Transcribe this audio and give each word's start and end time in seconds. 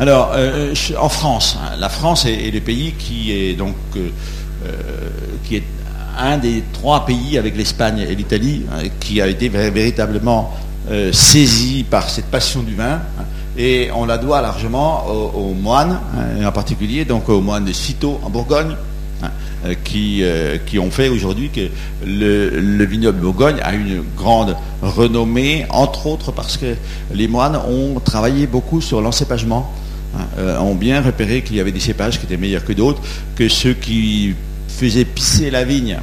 Alors, 0.00 0.32
en 1.00 1.08
France, 1.08 1.58
hein, 1.60 1.74
la 1.78 1.88
France 1.88 2.24
est, 2.24 2.50
le 2.52 2.60
pays 2.60 2.94
qui 2.98 3.32
est 3.32 3.54
donc 3.54 3.74
qui 5.44 5.56
est 5.56 5.62
un 6.16 6.38
des 6.38 6.62
trois 6.72 7.04
pays 7.06 7.38
avec 7.38 7.56
l'Espagne 7.56 8.00
et 8.08 8.14
l'Italie 8.14 8.64
hein, 8.72 8.82
qui 9.00 9.20
a 9.20 9.26
été 9.26 9.48
véritablement 9.48 10.52
saisi 11.12 11.84
par 11.88 12.08
cette 12.08 12.26
passion 12.26 12.62
du 12.62 12.74
vin. 12.74 13.00
Hein, 13.18 13.24
et 13.56 13.90
on 13.92 14.04
la 14.04 14.18
doit 14.18 14.40
largement 14.40 15.04
aux, 15.06 15.52
moines, 15.52 15.98
en 16.44 16.52
particulier 16.52 17.04
donc 17.04 17.28
aux 17.28 17.40
moines 17.40 17.64
de 17.64 17.72
Citeaux 17.72 18.20
en 18.22 18.30
Bourgogne, 18.30 18.76
euh, 19.66 19.74
qui, 19.82 20.22
euh, 20.22 20.56
qui 20.64 20.78
ont 20.78 20.92
fait 20.92 21.08
aujourd'hui 21.08 21.50
que 21.50 21.68
le, 22.06 22.84
vignoble 22.84 23.18
Bourgogne 23.18 23.56
a 23.60 23.74
une 23.74 24.04
grande 24.16 24.54
renommée, 24.82 25.66
entre 25.70 26.06
autres 26.06 26.30
parce 26.30 26.56
que 26.56 26.76
les 27.12 27.26
moines 27.26 27.56
ont 27.68 27.98
travaillé 27.98 28.46
beaucoup 28.46 28.80
sur 28.80 29.00
l'encépagement, 29.00 29.72
euh, 30.38 30.58
ont 30.58 30.74
bien 30.74 31.02
repéré 31.02 31.42
qu'il 31.42 31.56
y 31.56 31.60
avait 31.60 31.72
des 31.72 31.80
cépages 31.80 32.18
qui 32.18 32.26
étaient 32.26 32.36
meilleurs 32.36 32.64
que 32.64 32.72
d'autres, 32.72 33.02
que 33.36 33.48
ceux 33.48 33.74
qui 33.74 34.34
faisaient 34.66 35.04
pisser 35.04 35.50
la 35.50 35.64
vigne, 35.64 35.98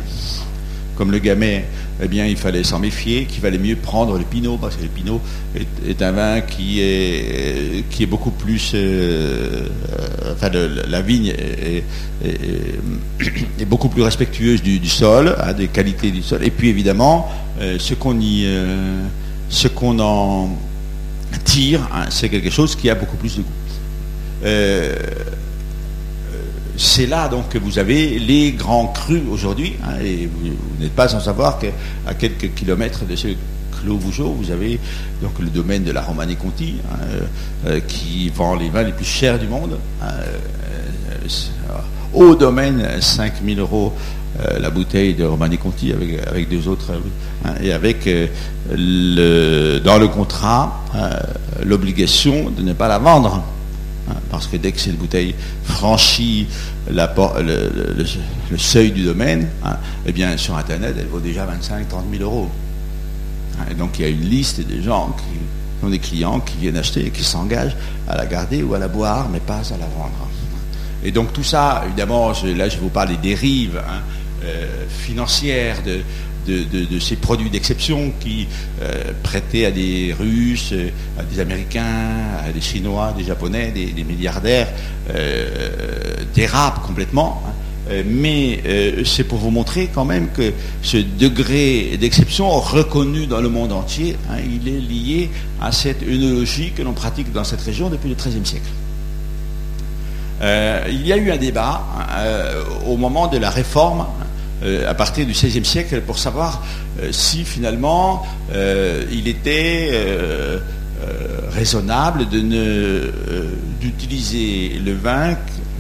comme 0.95 1.11
le 1.11 1.19
gamay, 1.19 1.65
eh 2.01 2.07
bien, 2.07 2.25
il 2.25 2.37
fallait 2.37 2.63
s'en 2.63 2.79
méfier, 2.79 3.25
qu'il 3.25 3.41
valait 3.41 3.57
mieux 3.57 3.75
prendre 3.75 4.17
le 4.17 4.23
pinot, 4.23 4.57
parce 4.57 4.75
que 4.75 4.83
le 4.83 4.89
pinot 4.89 5.21
est, 5.87 6.01
un 6.01 6.11
vin 6.11 6.41
qui 6.41 6.81
est, 6.81 8.05
beaucoup 8.05 8.31
plus... 8.31 8.71
Euh, 8.73 9.67
euh, 9.91 10.33
enfin, 10.33 10.49
la 10.87 11.01
vigne 11.01 11.33
est, 12.21 13.65
beaucoup 13.65 13.89
plus 13.89 14.03
respectueuse 14.03 14.61
du, 14.61 14.87
sol, 14.87 15.35
hein, 15.41 15.53
des 15.53 15.67
qualités 15.67 16.11
du 16.11 16.21
sol. 16.21 16.43
Et 16.43 16.51
puis, 16.51 16.69
évidemment, 16.69 17.29
ce 17.59 17.93
qu'on 17.93 18.19
y... 18.19 18.45
ce 19.49 19.67
qu'on 19.67 19.99
en 19.99 20.49
tire, 21.43 21.81
hein, 21.93 22.05
c'est 22.09 22.29
quelque 22.29 22.49
chose 22.49 22.75
qui 22.75 22.89
a 22.89 22.95
beaucoup 22.95 23.17
plus 23.17 23.37
de 23.37 23.41
goût 23.41 23.64
c'est 26.77 27.07
là 27.07 27.27
donc 27.27 27.49
que 27.49 27.57
vous 27.57 27.79
avez 27.79 28.19
les 28.19 28.51
grands 28.51 28.87
crus 28.87 29.23
aujourd'hui, 29.31 29.75
hein, 29.83 29.95
et 30.03 30.27
vous, 30.27 30.55
n'êtes 30.79 30.93
pas 30.93 31.07
sans 31.07 31.19
savoir 31.19 31.57
qu'à 31.57 32.13
quelques 32.13 32.53
kilomètres 32.53 33.05
de 33.05 33.15
ce 33.15 33.29
Clos 33.81 33.97
Vougeot, 33.97 34.29
vous 34.29 34.51
avez 34.51 34.79
donc 35.21 35.39
le 35.39 35.47
domaine 35.47 35.83
de 35.83 35.91
la 35.91 36.01
Romanée 36.01 36.35
Conti, 36.35 36.75
hein, 36.91 36.97
euh, 37.67 37.79
qui 37.87 38.29
vend 38.29 38.55
les 38.55 38.69
vins 38.69 38.83
les 38.83 38.91
plus 38.91 39.05
chers 39.05 39.39
du 39.39 39.47
monde. 39.47 39.77
Hein, 40.01 40.07
euh, 40.09 41.27
au 42.13 42.35
domaine, 42.35 43.01
5000 43.01 43.59
euros 43.59 43.93
euh, 44.39 44.59
la 44.59 44.69
bouteille 44.69 45.13
de 45.13 45.25
Romanée 45.25 45.57
Conti 45.57 45.91
avec, 45.91 46.49
deux 46.49 46.67
autres, 46.67 46.91
et 47.61 47.71
avec 47.73 48.05
dans 48.05 49.97
le 49.99 50.07
contrat 50.07 50.81
l'obligation 51.63 52.49
de 52.49 52.61
ne 52.61 52.73
pas 52.73 52.87
la 52.87 52.99
vendre. 52.99 53.43
Hein, 54.09 54.15
parce 54.29 54.45
que 54.47 54.57
dès 54.57 54.71
que 54.71 54.79
cette 54.79 54.97
bouteille 54.97 55.33
franchit 55.63 56.47
le, 56.89 58.57
seuil 58.57 58.91
du 58.91 59.03
domaine, 59.03 59.47
hein, 59.63 59.77
eh 60.05 60.11
bien 60.11 60.37
sur 60.37 60.55
Internet, 60.55 60.95
elle 60.99 61.07
vaut 61.07 61.19
déjà 61.19 61.45
25, 61.45 61.89
30 61.89 62.05
000 62.11 62.23
euros. 62.23 62.49
Hein, 63.59 63.65
et 63.71 63.73
donc 63.73 63.97
il 63.97 64.03
y 64.03 64.05
a 64.05 64.09
une 64.09 64.21
liste 64.29 64.65
de 64.65 64.81
gens 64.81 65.15
qui 65.17 65.85
ont 65.85 65.89
des 65.89 65.99
clients 65.99 66.39
qui 66.39 66.57
viennent 66.57 66.77
acheter 66.77 67.07
et 67.07 67.09
qui 67.09 67.23
s'engagent 67.23 67.75
à 68.07 68.15
la 68.15 68.25
garder 68.25 68.61
ou 68.61 68.75
à 68.75 68.79
la 68.79 68.87
boire, 68.87 69.27
mais 69.29 69.39
pas 69.39 69.57
à 69.57 69.77
la 69.77 69.87
vendre. 69.87 70.29
Et 71.03 71.11
donc 71.11 71.33
tout 71.33 71.43
ça, 71.43 71.83
évidemment, 71.85 72.31
là 72.55 72.69
je 72.69 72.77
vous 72.77 72.89
parle 72.89 73.09
des 73.09 73.17
dérives 73.17 73.81
euh, 74.43 74.85
financières 74.89 75.81
de, 75.83 76.01
de, 76.45 76.99
ces 76.99 77.15
produits 77.15 77.49
d'exception 77.49 78.11
qui 78.19 78.47
euh, 78.81 79.11
prêtaient 79.23 79.65
à 79.65 79.71
des 79.71 80.15
Russes, 80.17 80.73
à 81.17 81.23
des 81.23 81.39
Américains, 81.39 81.83
à 82.47 82.51
des 82.51 82.61
Chinois, 82.61 83.13
des 83.17 83.23
Japonais, 83.23 83.71
des, 83.71 84.03
milliardaires, 84.03 84.69
euh, 85.09 86.15
dérapent 86.33 86.81
complètement. 86.85 87.43
Hein. 87.45 87.51
Euh, 87.91 88.03
mais 88.05 88.61
c'est 89.05 89.25
pour 89.25 89.37
vous 89.37 89.51
montrer 89.51 89.89
quand 89.93 90.05
même 90.05 90.29
que 90.29 90.53
ce 90.81 90.97
degré 90.97 91.97
d'exception 91.97 92.49
reconnu 92.59 93.27
dans 93.27 93.41
le 93.41 93.49
monde 93.49 93.71
entier, 93.71 94.17
hein, 94.29 94.37
il 94.43 94.67
est 94.67 94.79
lié 94.79 95.29
à 95.61 95.71
cette 95.71 96.01
œnologie 96.01 96.71
que 96.71 96.81
l'on 96.81 96.93
pratique 96.93 97.31
dans 97.31 97.43
cette 97.43 97.61
région 97.61 97.89
depuis 97.89 98.09
le 98.09 98.15
XIIIe 98.15 98.45
siècle. 98.45 98.71
il 100.89 101.05
y 101.05 101.13
a 101.13 101.17
eu 101.17 101.31
un 101.31 101.37
débat 101.37 101.85
hein, 101.95 102.23
au 102.87 102.97
moment 102.97 103.27
de 103.27 103.37
la 103.37 103.51
réforme 103.51 104.07
euh, 104.63 104.89
à 104.89 104.93
partir 104.93 105.25
du 105.25 105.33
XVIe 105.33 105.65
siècle 105.65 105.99
pour 106.01 106.17
savoir 106.17 106.63
euh, 107.01 107.11
si 107.11 107.43
finalement 107.43 108.25
euh, 108.53 109.03
il 109.11 109.27
était 109.27 109.91
raisonnable 111.51 112.25
d'utiliser 113.79 114.79
le 114.83 114.93
vin 114.93 115.35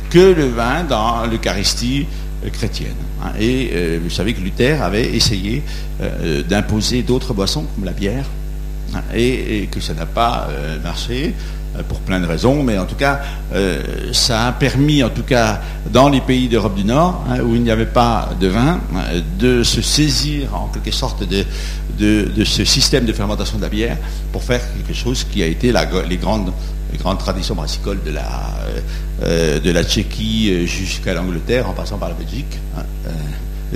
que 0.09 0.33
le 0.33 0.47
vin 0.47 0.83
dans 0.83 1.25
l'Eucharistie 1.25 2.05
chrétienne. 2.51 2.95
Hein. 3.23 3.31
Et 3.39 3.97
vous 3.97 4.09
savez 4.09 4.33
que 4.33 4.41
Luther 4.41 4.81
avait 4.81 5.15
essayé 5.15 5.63
d'imposer 6.47 7.01
d'autres 7.01 7.33
boissons 7.33 7.65
comme 7.75 7.85
la 7.85 7.91
bière 7.91 8.25
hein, 8.93 9.01
et, 9.15 9.67
que 9.71 9.79
ça 9.79 9.93
n'a 9.93 10.05
pas 10.05 10.49
marché. 10.83 11.33
Euh, 11.77 11.83
pour 11.87 11.99
plein 11.99 12.19
de 12.19 12.25
raisons, 12.25 12.63
mais 12.63 12.77
en 12.77 12.85
tout 12.85 12.95
cas, 12.95 13.21
euh, 13.53 13.81
ça 14.11 14.47
a 14.47 14.51
permis, 14.51 15.03
en 15.03 15.09
tout 15.09 15.23
cas, 15.23 15.61
dans 15.91 16.09
les 16.09 16.21
pays 16.21 16.47
d'Europe 16.47 16.75
du 16.75 16.83
Nord, 16.83 17.23
hein, 17.29 17.39
où 17.41 17.55
il 17.55 17.61
n'y 17.61 17.71
avait 17.71 17.85
pas 17.85 18.29
de 18.39 18.47
vin, 18.47 18.79
euh, 18.95 19.21
de 19.39 19.63
se 19.63 19.81
saisir 19.81 20.53
en 20.55 20.67
quelque 20.67 20.91
sorte 20.91 21.23
de, 21.27 21.45
ce 22.43 22.65
système 22.65 23.05
de 23.05 23.13
fermentation 23.13 23.57
de 23.57 23.63
la 23.63 23.69
bière 23.69 23.97
pour 24.31 24.43
faire 24.43 24.61
quelque 24.73 24.93
chose 24.93 25.25
qui 25.29 25.41
a 25.41 25.47
été 25.47 25.73
les, 26.09 26.17
grandes, 26.17 26.51
grandes 26.99 27.19
traditions 27.19 27.55
brassicoles 27.55 28.03
de 28.05 28.11
la, 28.11 29.59
de 29.59 29.71
la 29.71 29.83
Tchéquie 29.83 30.67
jusqu'à 30.67 31.13
l'Angleterre, 31.13 31.69
en 31.69 31.73
passant 31.73 31.97
par 31.97 32.09
la 32.09 32.15
Belgique. 32.15 32.59
Hein, 32.77 32.83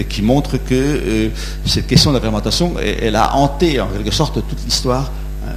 qui 0.07 0.21
montre 0.21 0.57
que 0.57 1.29
cette 1.65 1.87
question 1.87 2.11
de 2.11 2.17
la 2.17 2.21
fermentation, 2.21 2.75
elle 2.79 3.15
a 3.15 3.35
hanté 3.35 3.81
en 3.81 3.87
quelque 3.87 4.11
sorte 4.11 4.35
toute 4.35 4.63
l'histoire 4.63 5.11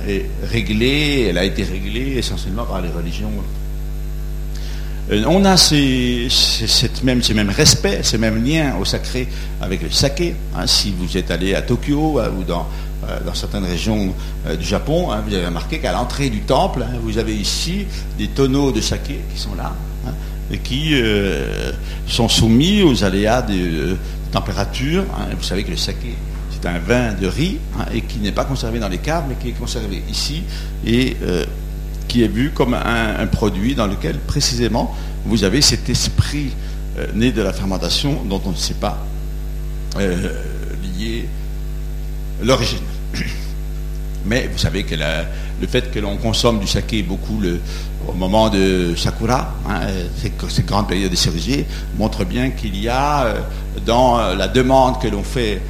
est 0.09 0.27
réglée, 0.45 1.27
elle 1.29 1.39
a 1.39 1.45
été 1.45 1.65
réglée 1.65 2.15
essentiellement 2.17 2.65
par 2.65 2.81
les 2.81 2.91
religions. 2.91 3.33
Euh, 5.11 5.25
on 5.27 5.45
a 5.45 5.57
ces, 5.57 6.29
même, 7.03 7.23
ces 7.23 7.35
mêmes 7.35 7.51
respects, 7.51 8.03
ces 8.03 8.19
mêmes 8.19 8.45
liens 8.45 8.77
au 8.81 8.85
sacré 8.85 9.29
avec 9.61 9.83
le 9.83 9.91
saké. 9.91 10.35
Hein. 10.57 10.67
si 10.67 10.95
vous 10.97 11.17
êtes 11.17 11.31
allé 11.31 11.55
à 11.55 11.63
Tokyo 11.63 12.21
euh, 12.21 12.31
ou 12.31 12.45
dans, 12.45 12.67
euh, 13.09 13.19
dans, 13.25 13.35
certaines 13.35 13.65
régions 13.65 14.15
du 14.59 14.65
Japon, 14.65 15.11
hein, 15.11 15.23
vous 15.27 15.35
avez 15.35 15.47
remarqué 15.47 15.79
qu'à 15.81 15.93
l'entrée 15.93 16.31
du 16.31 16.41
temple, 16.41 16.83
hein, 16.83 16.99
vous 17.03 17.19
avez 17.19 17.35
ici 17.35 17.87
des 18.17 18.29
tonneaux 18.29 18.71
de 18.71 18.81
saké 18.81 19.21
qui 19.35 19.41
sont 19.41 19.55
là 19.55 19.75
et 20.51 20.59
qui 20.59 20.93
sont 22.07 22.29
soumis 22.29 22.83
aux 22.83 23.05
aléas 23.05 23.41
de 23.41 23.97
température. 24.33 25.05
vous 25.35 25.43
savez 25.43 25.65
que 25.65 25.71
le 25.71 25.79
saké 25.79 26.15
un 26.67 26.79
vin 26.79 27.13
de 27.13 27.27
riz 27.27 27.59
hein, 27.79 27.87
et 27.93 28.03
qui 28.03 28.19
n'est 28.19 28.33
pas 28.33 28.45
conservé 28.45 28.79
dans 28.79 28.89
les 28.89 28.99
caves, 28.99 29.25
mais 29.29 29.35
qui 29.35 29.49
est 29.49 29.59
conservé 29.59 30.03
ici 30.11 30.43
et 30.87 31.17
euh, 31.23 31.45
qui 32.09 32.23
est 32.23 32.29
vu 32.29 32.51
comme 32.51 32.75
un, 32.75 33.27
produit 33.27 33.75
dans 33.75 33.87
lequel 33.87 34.19
précisément 34.19 34.95
vous 35.25 35.45
avez 35.45 35.63
cet 35.63 35.89
esprit 35.89 36.53
euh, 36.99 37.07
né 37.15 37.33
de 37.33 37.43
la 37.43 37.53
fermentation 37.53 38.23
dont 38.29 38.41
on 38.45 38.51
ne 38.51 38.57
sait 38.57 38.75
pas 38.75 39.05
euh, 39.99 40.29
lier 40.99 41.29
l'origine. 42.43 42.79
Mais 44.25 44.49
vous 44.53 44.59
savez 44.59 44.85
que 44.85 44.95
le 44.95 45.67
fait 45.67 45.91
que 45.91 45.99
l'on 45.99 46.17
consomme 46.17 46.61
du 46.61 46.69
saké 46.69 47.03
beaucoup 47.03 47.41
au 48.07 48.13
moment 48.13 48.51
de 48.51 48.95
Sakura, 48.97 49.57
hein, 49.69 49.81
cette 50.49 50.67
grande 50.67 50.87
période 50.87 51.11
des 51.11 51.17
cerisiers, 51.17 51.67
montre 51.99 52.25
bien 52.25 52.51
qu'il 52.51 52.79
y 52.81 52.89
a 52.89 53.35
dans 53.85 54.33
la 54.35 54.47
demande 54.47 55.01
que 55.01 55.09
l'on 55.09 55.25
fait 55.25 55.61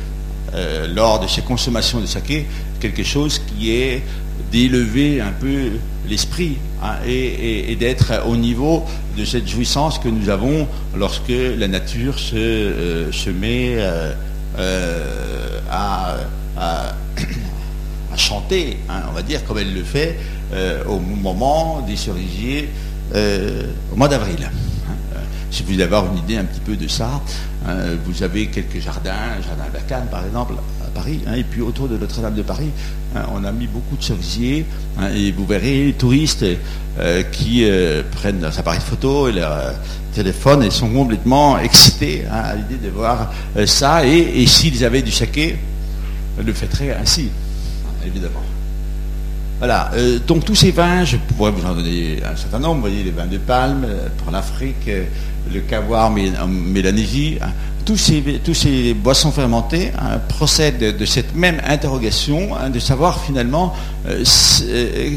euh, 0.54 0.86
lors 0.86 1.18
de 1.18 1.26
ces 1.26 1.40
consommations 1.40 2.00
de 2.00 2.06
saké, 2.06 2.46
quelque 2.78 3.02
chose 3.02 3.38
qui 3.38 3.72
est 3.72 4.02
d'élever 4.50 5.20
un 5.20 5.32
peu 5.32 5.70
l'esprit 6.06 6.58
hein, 6.82 6.96
et, 7.06 7.74
d'être 7.76 8.12
au 8.26 8.36
niveau 8.36 8.84
de 9.16 9.24
cette 9.24 9.48
jouissance 9.48 9.98
que 9.98 10.08
nous 10.08 10.28
avons 10.28 10.68
lorsque 10.94 11.32
la 11.56 11.68
nature 11.68 12.18
se, 12.18 12.34
euh, 12.36 13.10
met 13.34 13.76
euh, 13.78 14.12
à, 15.70 16.16
chanter, 18.16 18.76
hein, 18.90 19.04
on 19.08 19.12
va 19.12 19.22
dire, 19.22 19.42
comme 19.46 19.56
elle 19.58 19.72
le 19.72 19.82
fait 19.82 20.18
au 20.86 20.98
moment 20.98 21.80
des 21.88 21.96
cerisiers 21.96 22.68
au 23.14 23.96
mois 23.96 24.08
d'avril. 24.08 24.36
Hein. 24.44 24.92
Si 25.50 25.62
vous 25.62 25.72
voulez 25.72 25.82
avoir 25.82 26.06
une 26.12 26.18
idée 26.18 26.36
un 26.36 26.44
petit 26.44 26.60
peu 26.60 26.76
de 26.76 26.88
ça, 26.88 27.22
Hein, 27.66 27.74
vous 28.04 28.22
avez 28.24 28.46
quelques 28.46 28.80
jardins, 28.80 29.40
jardin 29.40 29.68
de 29.70 29.74
la 29.74 29.82
Cannes 29.82 30.08
par 30.10 30.24
exemple, 30.24 30.54
à 30.84 30.90
Paris, 30.90 31.20
hein, 31.26 31.34
et 31.34 31.44
puis 31.44 31.60
autour 31.60 31.86
de 31.86 31.96
Notre-Dame 31.96 32.34
de 32.34 32.42
Paris, 32.42 32.70
hein, 33.14 33.22
on 33.32 33.44
a 33.44 33.52
mis 33.52 33.68
beaucoup 33.68 33.96
de 33.96 34.02
cerisiers, 34.02 34.66
et 35.14 35.30
vous 35.30 35.46
verrez 35.46 35.84
les 35.84 35.92
touristes 35.92 36.44
euh, 36.98 37.22
qui 37.22 37.64
euh, 37.64 38.02
prennent 38.10 38.40
leurs 38.40 38.58
appareils 38.58 38.80
photo 38.80 39.28
et 39.28 39.32
leur 39.32 39.52
euh, 39.52 39.72
téléphone 40.12 40.64
et 40.64 40.70
sont 40.70 40.90
complètement 40.90 41.56
excités 41.58 42.24
à 42.30 42.56
l'idée 42.56 42.84
de 42.84 42.90
voir 42.90 43.32
ça, 43.64 44.04
et, 44.04 44.44
s'ils 44.46 44.84
avaient 44.84 45.02
du 45.02 45.12
saké, 45.12 45.56
le 46.44 46.52
fêteraient 46.52 46.96
ainsi, 47.00 47.28
évidemment. 48.04 48.42
Voilà, 49.60 49.92
donc 50.26 50.44
tous 50.44 50.56
ces 50.56 50.72
vins, 50.72 51.04
je 51.04 51.16
pourrais 51.16 51.52
vous 51.52 51.64
en 51.64 51.74
donner 51.74 52.18
un 52.24 52.34
certain 52.34 52.58
nombre, 52.58 52.74
vous 52.74 52.80
voyez 52.80 53.04
les 53.04 53.12
vins 53.12 53.26
de 53.26 53.38
palme 53.38 53.86
pour 54.18 54.32
l'Afrique, 54.32 54.90
le 55.52 55.60
cavoir 55.60 56.10
Mélanésie, 56.10 57.38
hein, 57.40 57.50
tous 57.84 57.96
ces, 57.96 58.94
boissons 58.94 59.32
fermentées 59.32 59.90
hein, 59.98 60.18
procèdent 60.28 60.96
de, 60.96 61.04
cette 61.04 61.34
même 61.34 61.60
interrogation, 61.66 62.56
hein, 62.56 62.70
de 62.70 62.78
savoir 62.78 63.22
finalement 63.24 63.74
euh, 64.06 64.24
euh, 64.64 65.10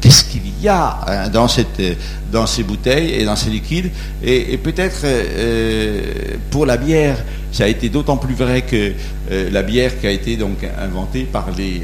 qu'est-ce 0.00 0.24
qu'il 0.24 0.42
y 0.60 0.68
a 0.68 1.28
dans, 1.32 1.46
ces 1.48 2.62
bouteilles 2.62 3.14
et 3.14 3.24
dans 3.24 3.36
ces 3.36 3.50
liquides. 3.50 3.90
Et, 4.22 4.56
peut-être 4.58 5.02
euh, 5.04 6.02
pour 6.50 6.66
la 6.66 6.76
bière, 6.76 7.16
ça 7.52 7.64
a 7.64 7.68
été 7.68 7.88
d'autant 7.88 8.16
plus 8.16 8.34
vrai 8.34 8.62
que 8.62 8.92
la 9.30 9.62
bière 9.62 9.98
qui 10.00 10.06
a 10.06 10.10
été 10.10 10.36
donc 10.36 10.58
inventée 10.80 11.24
par 11.24 11.48
les 11.56 11.82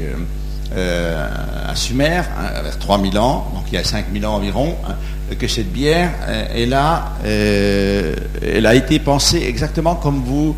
à 0.73 1.75
Sumer, 1.75 2.21
vers 2.63 2.79
3000 2.79 3.17
ans, 3.17 3.51
donc 3.53 3.63
il 3.71 3.75
y 3.75 3.77
a 3.77 3.83
5000 3.83 4.25
ans 4.25 4.35
environ, 4.35 4.75
que 5.33 5.47
cette 5.47 5.71
bière, 5.71 6.11
euh, 6.27 6.45
elle 6.53 6.73
a, 6.73 7.13
euh, 7.25 8.15
elle 8.41 8.65
a 8.67 8.75
été 8.75 8.99
pensée 8.99 9.43
exactement 9.47 9.95
comme 9.95 10.23
vous 10.23 10.55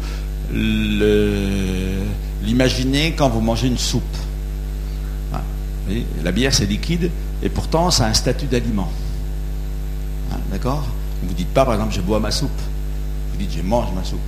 l'imaginez 2.44 3.14
quand 3.14 3.30
vous 3.30 3.42
mangez 3.42 3.68
une 3.68 3.78
soupe. 3.78 4.04
Ah, 5.34 5.42
la 6.24 6.32
bière, 6.32 6.54
c'est 6.54 6.66
liquide, 6.66 7.12
et 7.42 7.50
pourtant, 7.50 7.92
ça 7.92 8.06
a 8.06 8.10
un 8.10 8.14
statut 8.14 8.46
d'aliment. 8.46 8.90
D'accord? 10.52 10.86
Vous 11.22 11.30
ne 11.30 11.34
dites 11.34 11.54
pas, 11.54 11.66
par 11.66 11.74
exemple, 11.74 11.94
je 11.94 12.02
bois 12.02 12.20
ma 12.20 12.32
soupe. 12.32 12.50
Vous 13.32 13.38
dites, 13.38 13.52
je 13.58 13.62
mange 13.62 13.88
ma 13.96 14.04
soupe. 14.04 14.20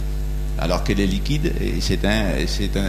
Alors 0.57 0.83
qu'elle 0.83 0.99
est 0.99 1.07
liquide, 1.07 1.53
et 1.61 1.79
c'est 1.79 2.05
un, 2.05 2.25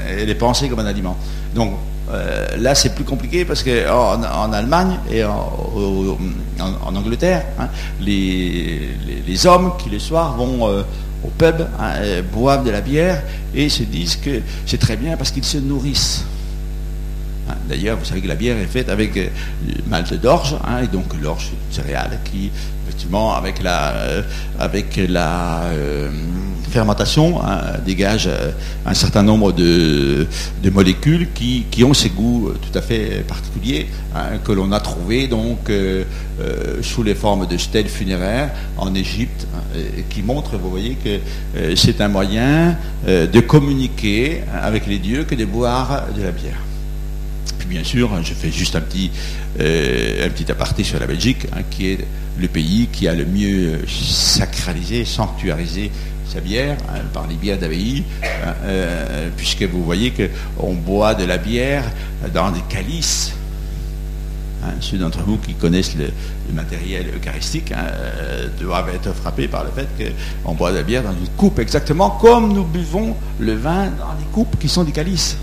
elle 0.09 0.29
est 0.29 0.35
pensée 0.35 0.69
comme 0.69 0.81
un 0.81 0.87
aliment. 0.87 1.17
Donc, 1.55 1.75
euh, 2.13 2.47
là, 2.59 2.75
c'est 2.75 2.95
plus 2.95 3.05
compliqué 3.05 3.45
parce 3.45 3.63
qu'en 3.63 4.23
en, 4.23 4.53
Allemagne 4.53 4.99
et 5.11 5.25
en, 5.25 6.95
Angleterre, 6.95 7.45
hein, 7.59 7.69
les, 8.01 9.47
hommes 9.47 9.73
qui 9.79 9.89
le 9.89 9.99
soir 9.99 10.37
vont 10.37 10.69
euh, 10.69 10.83
au 11.25 11.29
pub, 11.29 11.63
hein, 11.79 11.93
boivent 12.33 12.65
de 12.65 12.71
la 12.71 12.81
bière 12.81 13.23
et 13.55 13.69
se 13.69 13.85
disent 13.85 14.17
que 14.17 14.43
c'est 14.67 14.79
très 14.79 14.97
bien 14.97 15.17
parce 15.17 15.31
qu'ils 15.31 15.45
se 15.45 15.59
nourrissent. 15.59 16.25
Hein, 17.51 17.57
d'ailleurs, 17.69 17.99
vous 17.99 18.05
savez 18.05 18.21
que 18.21 18.29
la 18.29 18.35
bière 18.35 18.57
est 18.57 18.67
faite 18.67 18.89
avec 18.89 19.17
euh, 19.17 19.29
malte 19.89 20.15
d'orge, 20.15 20.57
et 20.83 20.87
donc 20.87 21.07
l'orge, 21.21 21.51
céréale 21.71 22.19
qui, 22.25 22.51
effectivement, 22.87 23.35
avec 23.35 23.63
la, 23.63 23.95
avec 24.59 25.01
la 25.09 25.71
fermentation 26.71 27.43
hein, 27.43 27.61
dégage 27.85 28.29
euh, 28.29 28.53
un 28.87 28.95
certain 28.95 29.23
nombre 29.23 29.53
de, 29.53 30.27
molécules 30.73 31.29
qui, 31.35 31.85
ont 31.85 31.93
ces 31.93 32.11
goûts 32.11 32.49
euh, 32.49 32.59
tout 32.61 32.79
à 32.79 32.81
fait 32.81 33.25
particuliers 33.27 33.89
hein, 34.15 34.39
que 34.45 34.53
l'on 34.53 34.71
a 34.73 34.81
trouvés 34.81 35.27
donc 35.27 35.69
euh, 35.69 36.05
sous 36.81 37.03
les 37.03 37.15
formes 37.15 37.47
de 37.47 37.59
stèles 37.59 37.89
funéraires 37.89 38.51
en 38.79 38.95
Égypte, 38.95 39.47
hein, 39.55 39.79
qui 40.09 40.23
montrent, 40.23 40.57
vous 40.57 40.71
voyez, 40.71 40.97
que 41.05 41.19
c'est 41.77 42.01
un 42.01 42.09
moyen 42.09 42.77
de 43.07 43.41
communiquer 43.41 44.43
avec 44.63 44.87
les 44.87 44.99
dieux 44.99 45.25
que 45.25 45.35
de 45.35 45.45
boire 45.45 46.05
de 46.17 46.23
la 46.23 46.31
bière. 46.31 46.70
Puis 47.59 47.69
bien 47.69 47.85
sûr, 47.85 48.11
je 48.23 48.35
fais 48.35 48.51
juste 48.51 48.77
un 48.77 48.81
petit, 48.81 49.11
un 49.59 50.29
petit 50.31 50.51
aparté 50.51 50.85
sur 50.85 50.99
la 50.99 51.07
Belgique, 51.07 51.47
qui 51.71 51.89
est 51.89 51.99
le 52.39 52.49
pays 52.49 52.89
qui 52.91 53.07
a 53.07 53.15
le 53.15 53.27
mieux 53.27 53.81
sacralisé, 53.87 55.05
sanctuarisé 55.05 55.91
sa 56.27 56.41
bière, 56.41 56.77
hein, 56.89 57.01
par 57.13 57.27
les 57.27 57.35
bières 57.35 57.59
d'abbaye, 57.59 58.05
hein, 58.23 58.55
euh, 58.65 59.29
puisque 59.37 59.63
vous 59.65 59.83
voyez 59.83 60.13
qu'on 60.13 60.75
boit 60.75 61.15
de 61.15 61.25
la 61.25 61.39
bière 61.39 61.85
dans 62.33 62.51
des 62.51 62.63
calices. 62.69 63.35
Hein, 64.63 64.75
ceux 64.81 64.99
d'entre 64.99 65.23
vous 65.23 65.39
qui 65.39 65.55
connaissent 65.55 65.97
le, 65.97 66.13
matériel 66.53 67.07
eucharistique 67.17 67.73
euh, 67.73 68.49
doivent 68.61 68.93
être 68.95 69.13
frappés 69.15 69.49
par 69.49 69.65
le 69.65 69.71
fait 69.71 69.89
qu'on 70.45 70.55
boit 70.55 70.73
de 70.73 70.77
la 70.77 70.83
bière 70.83 71.03
dans 71.03 71.13
une 71.13 71.29
coupe, 71.37 71.59
exactement 71.59 72.11
comme 72.11 72.53
nous 72.53 72.65
buvons 72.65 73.17
le 73.39 73.55
vin 73.55 73.87
dans 73.87 74.15
des 74.19 74.27
coupes 74.33 74.59
qui 74.59 74.69
sont 74.69 74.85
des 74.85 74.93
calices. 74.93 75.37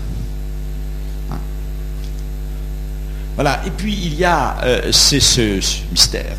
Voilà, 3.38 3.60
et 3.64 3.70
puis 3.70 3.94
il 3.94 4.16
y 4.16 4.24
a 4.24 4.56
euh, 4.64 4.90
ce, 4.90 5.60
mystère 5.92 6.36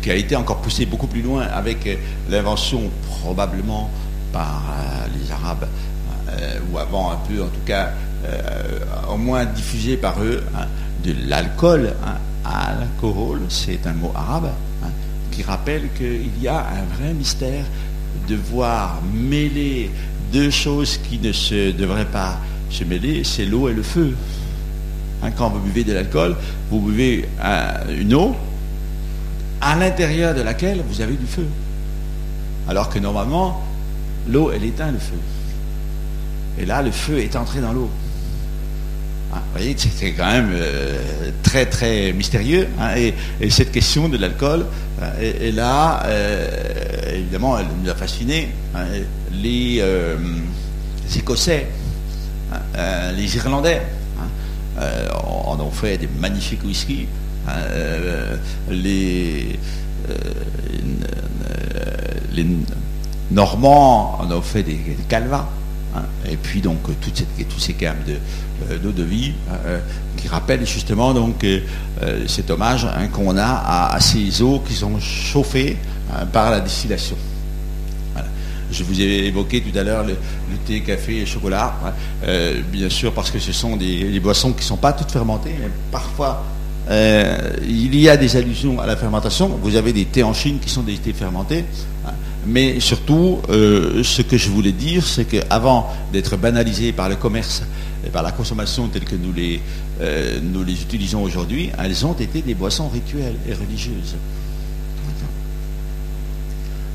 qui 0.00 0.10
a 0.10 0.14
été 0.14 0.34
encore 0.34 0.62
poussé 0.62 0.86
beaucoup 0.86 1.06
plus 1.06 1.20
loin 1.20 1.42
avec 1.42 1.98
l'invention 2.30 2.80
probablement 3.20 3.90
par 4.32 4.62
euh, 4.70 5.06
les 5.14 5.30
Arabes, 5.30 5.68
euh, 6.30 6.58
ou 6.72 6.78
avant 6.78 7.12
un 7.12 7.18
peu 7.28 7.42
en 7.42 7.48
tout 7.48 7.60
cas, 7.66 7.90
euh, 8.24 8.78
au 9.12 9.18
moins 9.18 9.44
diffusé 9.44 9.98
par 9.98 10.22
eux, 10.22 10.42
hein, 10.56 10.66
de 11.04 11.14
l'alcool. 11.28 11.92
Hein. 12.02 12.14
Alcool, 12.44 13.42
c'est 13.50 13.86
un 13.86 13.92
mot 13.92 14.12
arabe 14.14 14.50
hein, 14.82 14.88
qui 15.30 15.42
rappelle 15.42 15.90
qu'il 15.96 16.42
y 16.42 16.48
a 16.48 16.58
un 16.58 16.96
vrai 16.96 17.12
mystère 17.12 17.66
de 18.26 18.36
voir 18.36 19.02
mêler 19.12 19.90
deux 20.32 20.50
choses 20.50 20.98
qui 21.08 21.18
ne 21.18 21.32
se 21.32 21.72
devraient 21.72 22.06
pas 22.06 22.38
se 22.70 22.84
mêler, 22.84 23.22
c'est 23.22 23.44
l'eau 23.44 23.68
et 23.68 23.74
le 23.74 23.82
feu. 23.82 24.16
Quand 25.30 25.50
vous 25.50 25.60
buvez 25.60 25.84
de 25.84 25.92
l'alcool, 25.92 26.36
vous 26.70 26.80
buvez 26.80 27.28
une 27.98 28.14
eau 28.14 28.34
à 29.60 29.76
l'intérieur 29.76 30.34
de 30.34 30.42
laquelle 30.42 30.82
vous 30.88 31.00
avez 31.00 31.14
du 31.14 31.26
feu. 31.26 31.46
Alors 32.68 32.88
que 32.88 32.98
normalement, 32.98 33.62
l'eau, 34.28 34.50
elle 34.52 34.64
éteint 34.64 34.90
le 34.90 34.98
feu. 34.98 35.18
Et 36.58 36.66
là, 36.66 36.82
le 36.82 36.90
feu 36.90 37.18
est 37.18 37.36
entré 37.36 37.60
dans 37.60 37.72
l'eau. 37.72 37.90
Ah, 39.32 39.36
vous 39.38 39.58
voyez, 39.58 39.74
c'est 39.78 40.12
quand 40.12 40.30
même 40.30 40.50
euh, 40.52 41.30
très 41.42 41.64
très 41.64 42.12
mystérieux. 42.12 42.68
Hein, 42.78 42.94
et, 43.40 43.50
cette 43.50 43.72
question 43.72 44.08
de 44.08 44.18
l'alcool, 44.18 44.66
euh, 45.00 45.48
et, 45.48 45.52
là, 45.52 46.02
euh, 46.04 47.14
évidemment, 47.14 47.58
elle 47.58 47.66
nous 47.82 47.90
a 47.90 47.94
fascinés. 47.94 48.50
Hein, 48.74 48.84
les, 49.32 49.82
Écossais, 51.16 51.66
hein, 52.52 53.12
les 53.16 53.36
Irlandais, 53.36 53.82
on, 54.76 55.60
ont 55.60 55.70
fait 55.70 55.98
des 55.98 56.08
magnifiques 56.20 56.64
whisky. 56.64 57.06
les 58.70 59.58
les 62.34 62.46
Normands 63.30 64.18
en 64.20 64.30
ont 64.30 64.42
fait 64.42 64.62
des, 64.62 64.78
calvas. 65.08 65.48
Hein. 65.94 66.04
et 66.26 66.36
puis 66.36 66.62
donc 66.62 66.78
toutes 67.02 67.16
ces, 67.18 67.44
tous 67.44 67.60
ces 67.60 67.74
gammes 67.74 67.98
euh, 68.08 68.78
d'eau 68.78 68.92
de, 68.92 69.02
vie 69.02 69.34
euh, 69.66 69.78
qui 70.16 70.26
rappellent 70.26 70.66
justement 70.66 71.12
donc 71.12 71.44
euh, 71.44 71.60
cet 72.26 72.50
hommage 72.50 72.86
hein, 72.86 73.08
qu'on 73.08 73.36
a 73.36 73.90
à, 73.92 74.00
ces 74.00 74.40
eaux 74.40 74.62
qui 74.66 74.72
sont 74.72 74.98
chauffées 74.98 75.76
hein, 76.10 76.24
par 76.32 76.50
la 76.50 76.60
distillation. 76.60 77.16
Je 78.72 78.82
vous 78.84 79.00
ai 79.00 79.26
évoqué 79.26 79.60
tout 79.60 79.78
à 79.78 79.82
l'heure 79.82 80.04
le, 80.04 80.16
thé, 80.66 80.80
café 80.80 81.18
et 81.20 81.26
chocolat, 81.26 81.74
bien 82.72 82.88
sûr 82.88 83.12
parce 83.12 83.30
que 83.30 83.38
ce 83.38 83.52
sont 83.52 83.76
des, 83.76 84.18
boissons 84.20 84.52
qui 84.52 84.60
ne 84.60 84.64
sont 84.64 84.76
pas 84.76 84.92
toutes 84.92 85.12
fermentées, 85.12 85.54
mais 85.60 85.70
parfois 85.90 86.44
il 86.90 87.94
y 87.94 88.08
a 88.08 88.16
des 88.16 88.36
allusions 88.36 88.80
à 88.80 88.86
la 88.86 88.96
fermentation. 88.96 89.48
Vous 89.62 89.76
avez 89.76 89.92
des 89.92 90.06
thés 90.06 90.22
en 90.22 90.34
Chine 90.34 90.58
qui 90.60 90.70
sont 90.70 90.82
des 90.82 90.96
thés 90.96 91.12
fermentés. 91.12 91.64
Mais 92.46 92.80
surtout, 92.80 93.40
euh, 93.50 94.02
ce 94.02 94.22
que 94.22 94.36
je 94.36 94.50
voulais 94.50 94.72
dire, 94.72 95.06
c'est 95.06 95.26
qu'avant 95.26 95.92
d'être 96.12 96.36
banalisées 96.36 96.92
par 96.92 97.08
le 97.08 97.16
commerce 97.16 97.62
et 98.04 98.10
par 98.10 98.22
la 98.22 98.32
consommation 98.32 98.88
telle 98.88 99.04
que 99.04 99.14
euh, 100.00 100.38
nous 100.42 100.64
les 100.64 100.82
utilisons 100.82 101.22
aujourd'hui, 101.22 101.70
elles 101.78 102.04
ont 102.04 102.14
été 102.14 102.42
des 102.42 102.54
boissons 102.54 102.88
rituelles 102.88 103.36
et 103.48 103.54
religieuses. 103.54 104.16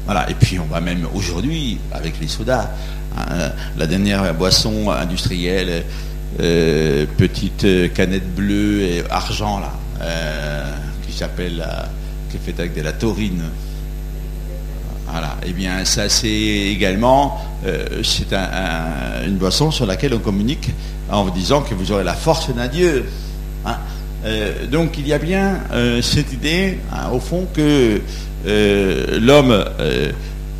Voilà, 0.07 0.27
et 0.29 0.33
puis 0.33 0.57
on 0.57 0.65
va 0.65 0.81
même 0.81 1.05
aujourd'hui, 1.13 1.77
avec 1.91 2.19
les 2.19 2.27
sodas, 2.27 2.71
hein, 3.15 3.51
la 3.77 3.85
dernière 3.85 4.33
boisson 4.33 4.89
industrielle, 4.89 5.83
euh, 6.39 7.05
petite 7.17 7.93
canette 7.93 8.33
bleue 8.33 8.81
et 8.81 9.03
argent, 9.09 9.59
là, 9.59 9.73
qui 11.05 11.13
s'appelle, 11.13 11.63
qui 12.31 12.37
est 12.37 12.39
faite 12.39 12.59
avec 12.59 12.73
de 12.73 12.81
la 12.81 12.93
taurine. 12.93 13.43
Voilà. 15.09 15.37
Eh 15.45 15.53
bien, 15.53 15.85
ça, 15.85 16.09
c'est 16.09 16.27
également 16.27 17.39
euh, 17.65 18.01
c'est 18.03 18.33
une 19.25 19.37
boisson 19.37 19.71
sur 19.71 19.85
laquelle 19.85 20.13
on 20.13 20.19
communique 20.19 20.69
en 21.09 21.23
vous 21.23 21.31
disant 21.31 21.61
que 21.61 21.73
vous 21.73 21.91
aurez 21.91 22.03
la 22.03 22.13
force 22.13 22.53
d'un 22.53 22.67
Dieu. 22.67 23.05
Hein. 23.65 23.77
Euh, 24.25 24.67
donc, 24.67 24.97
il 24.97 25.07
y 25.07 25.13
a 25.13 25.17
bien 25.17 25.59
euh, 25.71 26.01
cette 26.01 26.33
idée, 26.33 26.79
hein, 26.91 27.09
au 27.13 27.19
fond, 27.19 27.47
que 27.53 28.01
l'homme 28.45 29.65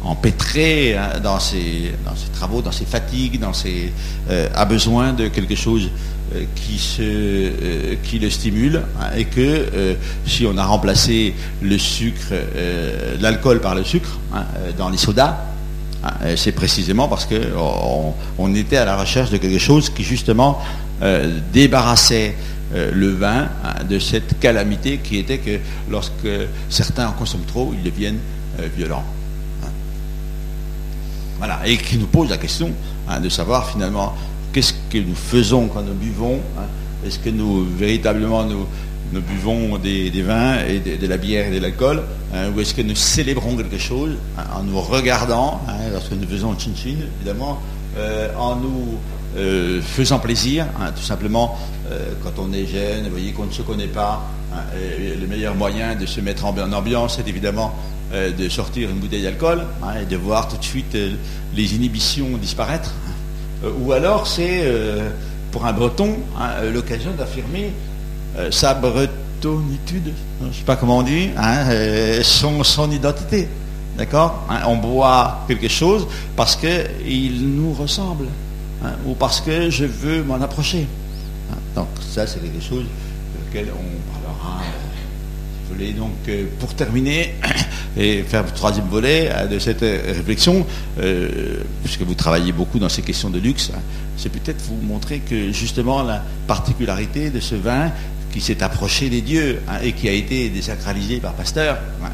empêtré 0.04 0.96
hein, 0.96 1.20
dans, 1.22 1.40
ses, 1.40 1.92
travaux, 2.34 2.62
dans 2.62 2.72
ses 2.72 2.86
fatigues, 2.86 3.40
ses, 3.54 3.92
a 4.30 4.66
besoin 4.66 5.14
de 5.14 5.28
quelque 5.28 5.56
chose 5.56 5.90
euh, 6.36 6.44
qui, 6.56 6.98
euh, 7.00 7.96
le 8.22 8.30
stimule 8.30 8.82
hein, 9.00 9.12
et 9.16 9.24
que 9.24 9.40
euh, 9.40 9.94
si 10.26 10.46
on 10.46 10.58
a 10.58 10.66
remplacé 10.66 11.34
le 11.62 11.78
sucre, 11.78 12.34
l'alcool 13.22 13.62
par 13.62 13.76
le 13.76 13.86
sucre 13.86 14.20
hein, 14.34 14.44
dans 14.78 14.90
les 14.90 14.98
sodas, 14.98 15.38
c'est 16.36 16.52
précisément 16.52 17.08
parce 17.08 17.26
qu'on 17.26 18.14
on 18.38 18.56
était 18.56 18.76
à 18.76 18.84
la 18.84 18.98
recherche 18.98 19.30
de 19.30 19.38
quelque 19.38 19.58
chose 19.58 19.90
qui 19.90 20.04
justement 20.04 20.60
débarrassait 21.54 22.36
le 22.74 23.12
vin 23.14 23.50
hein, 23.64 23.84
de 23.90 23.98
cette 24.00 24.40
calamité 24.40 24.98
qui 24.98 25.18
était 25.18 25.38
que 25.38 25.60
lorsque 25.90 26.28
certains 26.70 27.08
en 27.08 27.14
consomment 27.14 27.46
trop, 27.46 27.74
ils 27.74 27.84
deviennent 27.84 28.20
violents. 28.76 29.06
Hein. 29.64 29.70
Voilà, 31.38 31.62
et 31.66 31.78
qui 31.78 31.98
nous 31.98 32.08
pose 32.08 32.30
la 32.30 32.38
question 32.38 32.72
de 33.22 33.30
savoir 33.30 33.70
finalement 33.70 34.14
qu'est-ce 34.52 34.74
que 34.90 34.98
nous 34.98 35.16
faisons 35.16 35.68
quand 35.68 35.84
nous 35.84 35.94
buvons. 35.94 36.40
Est-ce 37.06 37.20
que 37.20 37.30
nous 37.30 37.64
véritablement 37.64 38.44
nous, 38.46 39.22
buvons 39.22 39.78
des, 39.78 40.10
vins 40.22 40.58
et 40.66 40.80
de, 40.80 41.08
la 41.08 41.18
bière 41.18 41.48
et 41.48 41.56
de 41.56 41.62
l'alcool, 41.62 42.04
hein, 42.34 42.50
ou 42.56 42.60
est-ce 42.60 42.74
que 42.74 42.82
nous 42.82 42.96
célébrons 42.96 43.56
quelque 43.56 43.78
chose 43.78 44.16
hein, 44.38 44.44
en 44.56 44.64
nous 44.64 44.80
regardant, 44.82 45.62
hein, 45.68 45.76
lorsque 45.94 46.12
nous 46.12 46.28
faisons 46.28 46.58
chin-chin, 46.58 46.98
évidemment, 47.22 47.62
euh, 47.98 48.30
en 48.38 48.58
nous 48.58 48.98
euh, 49.38 49.82
faisant 49.82 50.20
plaisir, 50.20 50.66
tout 50.96 51.04
simplement, 51.04 51.58
euh, 51.92 52.14
quand 52.24 52.42
on 52.42 52.52
est 52.54 52.66
jeune, 52.66 53.04
vous 53.06 53.12
voyez 53.12 53.32
qu'on 53.32 53.46
ne 53.46 53.52
se 53.52 53.62
connaît 53.62 53.88
pas, 53.88 54.24
le 54.76 55.28
meilleur 55.28 55.54
moyen 55.56 55.96
de 55.96 56.06
se 56.08 56.20
mettre 56.20 56.46
en, 56.46 56.74
ambiance, 56.74 57.18
c'est 57.18 57.30
évidemment 57.30 57.76
de 58.12 58.50
sortir 58.50 58.90
une 58.90 58.98
bouteille 58.98 59.22
d'alcool 59.22 59.66
et 60.02 60.06
de 60.06 60.18
voir 60.18 60.48
tout 60.48 60.58
de 60.58 60.64
suite 60.64 60.98
les 61.54 61.76
inhibitions 61.76 62.38
disparaître. 62.38 62.92
ou 63.80 63.92
alors 63.92 64.26
c'est, 64.26 64.64
pour 65.52 65.66
un 65.66 65.74
breton, 65.74 66.18
l'occasion 66.74 67.12
d'affirmer 67.16 67.72
euh, 68.38 68.52
sa 68.52 68.76
bretonitude, 68.76 70.14
je 70.42 70.48
ne 70.48 70.52
sais 70.52 70.64
pas 70.64 70.76
comment 70.76 71.00
on 71.00 71.02
dit, 71.02 71.30
hein, 71.36 71.70
euh, 71.70 72.22
son, 72.22 72.64
son, 72.64 72.92
identité. 72.92 73.48
D'accord 73.98 74.46
hein, 74.48 74.60
On 74.68 74.76
boit 74.76 75.44
quelque 75.48 75.68
chose 75.68 76.08
parce 76.36 76.56
qu'il 76.56 77.56
nous 77.56 77.74
ressemble, 77.74 78.28
hein, 78.84 78.94
ou 79.06 79.14
parce 79.14 79.42
que 79.42 79.70
je 79.70 79.86
veux 79.86 80.24
m'en 80.24 80.42
approcher. 80.42 80.88
donc 81.76 81.88
ça, 82.02 82.28
c'est 82.28 82.40
quelque 82.40 82.64
chose 82.64 82.86
lequel 83.48 83.68
on 83.72 84.14
parlera. 84.14 84.62
Je 85.68 85.74
voulais 85.74 85.92
donc, 85.94 86.14
euh, 86.30 86.46
pour 86.60 86.74
terminer, 86.74 87.36
et 87.98 88.24
faire 88.24 88.44
le 88.44 88.52
troisième 88.52 88.88
volet 88.88 89.32
de 89.50 89.60
cette 89.60 89.82
réflexion, 89.82 90.66
puisque 91.84 92.02
vous 92.02 92.14
travaillez 92.14 92.52
beaucoup 92.52 92.78
dans 92.78 92.90
ces 92.90 93.02
questions 93.02 93.32
de 93.32 93.40
luxe, 93.40 93.72
c'est 94.18 94.30
peut-être 94.30 94.62
vous 94.66 94.80
montrer 94.86 95.20
que 95.20 95.52
justement 95.52 96.04
la 96.04 96.24
particularité 96.48 97.30
de 97.32 97.40
ce 97.40 97.56
vin, 97.56 97.92
qui 98.38 98.44
s'est 98.44 98.62
approché 98.62 99.10
des 99.10 99.22
dieux 99.22 99.62
hein, 99.68 99.80
et 99.82 99.94
qui 99.94 100.08
a 100.08 100.12
été 100.12 100.50
désacralisé 100.50 101.20
par 101.20 101.34
Pasteur. 101.34 101.80
Hein, 102.04 102.10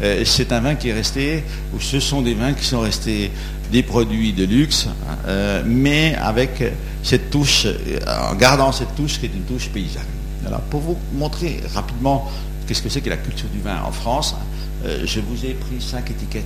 euh, 0.00 0.22
c'est 0.24 0.52
un 0.52 0.60
vin 0.60 0.76
qui 0.76 0.90
est 0.90 0.92
resté, 0.92 1.42
ou 1.74 1.80
ce 1.80 1.98
sont 1.98 2.22
des 2.22 2.34
vins 2.34 2.52
qui 2.52 2.64
sont 2.64 2.78
restés 2.78 3.32
des 3.72 3.82
produits 3.82 4.32
de 4.32 4.44
luxe, 4.44 4.86
hein, 4.86 5.16
euh, 5.26 5.62
mais 5.66 6.14
avec 6.14 6.62
cette 7.02 7.30
touche, 7.30 7.66
euh, 7.66 7.98
en 8.30 8.36
gardant 8.36 8.70
cette 8.70 8.94
touche 8.94 9.18
qui 9.18 9.26
est 9.26 9.34
une 9.34 9.42
touche 9.42 9.68
paysanne. 9.70 10.02
Alors, 10.46 10.60
pour 10.60 10.80
vous 10.82 10.96
montrer 11.14 11.60
rapidement 11.74 12.30
qu'est-ce 12.68 12.82
que 12.82 12.88
c'est 12.88 13.00
que 13.00 13.10
la 13.10 13.16
culture 13.16 13.48
du 13.48 13.58
vin 13.58 13.82
en 13.84 13.90
France, 13.90 14.36
je 14.84 15.18
vous 15.18 15.44
ai 15.44 15.54
pris 15.54 15.80
cinq 15.80 16.12
étiquettes 16.12 16.44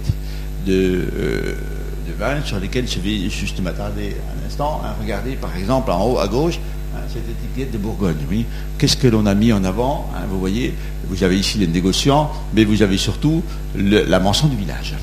de, 0.64 0.72
de 0.72 2.12
vin 2.18 2.42
sur 2.42 2.58
lesquelles 2.58 2.88
je 2.88 3.00
vais 3.00 3.28
juste 3.28 3.60
m'attarder 3.60 4.16
un 4.32 4.46
instant. 4.46 4.80
Regardez 4.98 5.32
par 5.32 5.54
exemple 5.56 5.90
en 5.90 6.02
haut 6.06 6.18
à 6.18 6.26
gauche, 6.26 6.58
Hein, 6.58 6.69
cette 7.12 7.28
étiquette 7.28 7.73
de 7.73 7.78
Bourgogne, 7.78 8.16
oui. 8.28 8.47
Qu'est-ce 8.78 8.97
que 8.97 9.09
l'on 9.09 9.26
a 9.26 9.35
mis 9.35 9.52
en 9.52 9.64
avant 9.64 10.11
hein, 10.14 10.23
Vous 10.28 10.38
voyez, 10.38 10.75
vous 11.09 11.23
avez 11.25 11.38
ici 11.38 11.59
les 11.59 11.66
négociants, 11.66 12.30
mais 12.54 12.64
vous 12.64 12.82
avez 12.82 12.99
surtout 12.99 13.42
la 13.75 14.20
mention 14.20 14.49
du 14.49 14.56
village. 14.56 14.94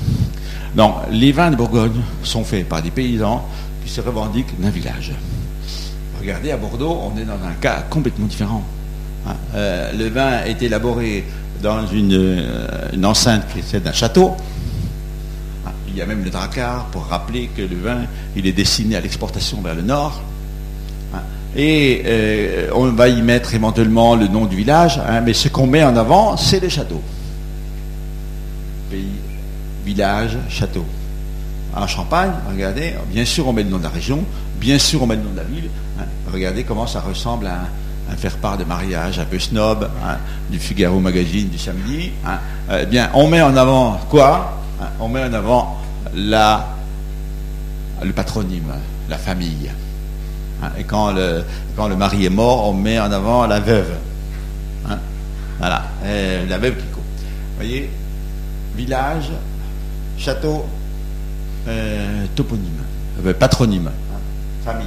Donc, 0.74 0.94
les 1.10 1.32
vins 1.32 1.50
de 1.50 1.56
Bourgogne 1.56 2.00
sont 2.22 2.44
faits 2.44 2.68
par 2.68 2.82
des 2.82 2.90
paysans 2.90 3.46
qui 3.84 3.90
se 3.90 4.00
revendiquent 4.00 4.58
d'un 4.60 4.70
village. 4.70 5.12
Regardez, 6.20 6.50
à 6.50 6.56
Bordeaux, 6.56 6.98
on 7.02 7.18
est 7.18 7.24
dans 7.24 7.34
un 7.34 7.54
cas 7.60 7.84
complètement 7.88 8.26
différent. 8.26 8.64
Hein. 9.26 9.34
Euh, 9.54 9.92
le 9.92 10.08
vin 10.08 10.44
est 10.44 10.60
élaboré 10.62 11.24
dans 11.62 11.86
une, 11.86 12.12
euh, 12.12 12.66
une 12.92 13.06
enceinte 13.06 13.46
qui 13.52 13.60
est 13.60 13.80
d'un 13.80 13.92
château. 13.92 14.36
Il 15.88 15.96
y 15.96 16.02
a 16.02 16.06
même 16.06 16.22
le 16.22 16.30
dracard 16.30 16.86
pour 16.86 17.06
rappeler 17.06 17.50
que 17.56 17.62
le 17.62 17.76
vin, 17.76 18.02
il 18.36 18.46
est 18.46 18.52
destiné 18.52 18.96
à 18.96 19.00
l'exportation 19.00 19.60
vers 19.62 19.74
le 19.74 19.82
nord. 19.82 20.22
Et 21.56 22.02
euh, 22.04 22.70
on 22.74 22.90
va 22.92 23.08
y 23.08 23.22
mettre 23.22 23.54
éventuellement 23.54 24.14
le 24.14 24.28
nom 24.28 24.44
du 24.44 24.56
village, 24.56 25.00
hein, 25.06 25.22
mais 25.22 25.32
ce 25.32 25.48
qu'on 25.48 25.66
met 25.66 25.82
en 25.82 25.96
avant, 25.96 26.36
c'est 26.36 26.60
les 26.60 26.68
châteaux. 26.68 27.02
Pays, 28.90 29.06
village, 29.84 30.36
château. 30.48 30.84
En 31.74 31.86
Champagne, 31.86 32.32
regardez, 32.50 32.94
bien 33.10 33.24
sûr 33.24 33.46
on 33.46 33.52
met 33.52 33.62
le 33.62 33.70
nom 33.70 33.78
de 33.78 33.84
la 33.84 33.88
région, 33.88 34.24
bien 34.58 34.78
sûr 34.78 35.02
on 35.02 35.06
met 35.06 35.16
le 35.16 35.22
nom 35.22 35.30
de 35.30 35.36
la 35.36 35.44
ville. 35.44 35.70
Hein. 36.00 36.04
regardez 36.32 36.64
comment 36.64 36.86
ça 36.86 37.00
ressemble 37.00 37.46
à 37.46 37.60
un, 38.10 38.16
faire-part 38.16 38.56
de 38.56 38.64
mariage 38.64 39.18
un 39.18 39.24
peu 39.24 39.38
snob, 39.38 39.88
hein, 40.04 40.16
du 40.50 40.58
Figaro 40.58 40.98
Magazine 40.98 41.48
du 41.48 41.58
samedi. 41.58 42.10
Eh 42.72 42.86
bien, 42.86 43.10
on 43.14 43.28
met 43.28 43.42
en 43.42 43.56
avant 43.56 44.00
quoi 44.08 44.60
On 44.98 45.08
met 45.08 45.22
en 45.22 45.32
avant 45.34 45.78
le 46.14 48.12
patronyme, 48.12 48.72
la 49.08 49.18
famille. 49.18 49.70
Hein, 50.62 50.70
et 50.78 50.84
quand 50.84 51.12
le, 51.12 51.44
quand 51.76 51.88
le 51.88 51.96
mari 51.96 52.26
est 52.26 52.30
mort, 52.30 52.68
on 52.68 52.72
met 52.72 52.98
en 52.98 53.10
avant 53.12 53.46
la 53.46 53.60
veuve. 53.60 53.92
Hein, 54.88 54.98
voilà, 55.58 55.84
la 56.04 56.58
veuve 56.58 56.76
qui 56.76 56.86
court. 56.86 57.02
Vous 57.02 57.64
voyez, 57.64 57.90
village, 58.76 59.30
château, 60.16 60.64
euh, 61.66 62.24
toponyme, 62.34 62.82
euh, 63.26 63.34
patronyme, 63.34 63.88
hein, 63.88 64.18
famille. 64.64 64.86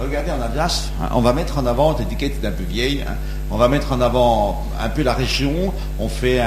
Regardez 0.00 0.30
en 0.32 0.40
Alsace, 0.40 0.90
on 1.12 1.20
va 1.20 1.32
mettre 1.32 1.58
en 1.58 1.66
avant, 1.66 1.96
l'étiquette 1.96 2.42
est 2.42 2.46
un 2.46 2.50
peu 2.50 2.64
vieille, 2.64 3.04
on 3.50 3.56
va 3.56 3.68
mettre 3.68 3.92
en 3.92 4.00
avant 4.00 4.64
un 4.80 4.88
peu 4.88 5.02
la 5.02 5.12
région, 5.12 5.72
on 6.00 6.08
fait 6.08 6.40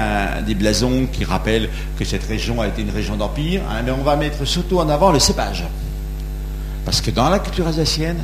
des 0.45 0.55
blasons 0.55 1.07
qui 1.13 1.23
rappellent 1.23 1.69
que 1.97 2.03
cette 2.03 2.25
région 2.25 2.59
a 2.59 2.67
été 2.67 2.81
une 2.81 2.89
région 2.89 3.15
d'empire, 3.15 3.61
mais 3.85 3.91
on 3.91 4.03
va 4.03 4.17
mettre 4.17 4.43
surtout 4.45 4.79
en 4.79 4.89
avant 4.89 5.11
le 5.11 5.19
cépage. 5.19 5.63
Parce 6.85 7.01
que 7.01 7.11
dans 7.11 7.29
la 7.29 7.39
culture 7.39 7.67
alsacienne, 7.67 8.19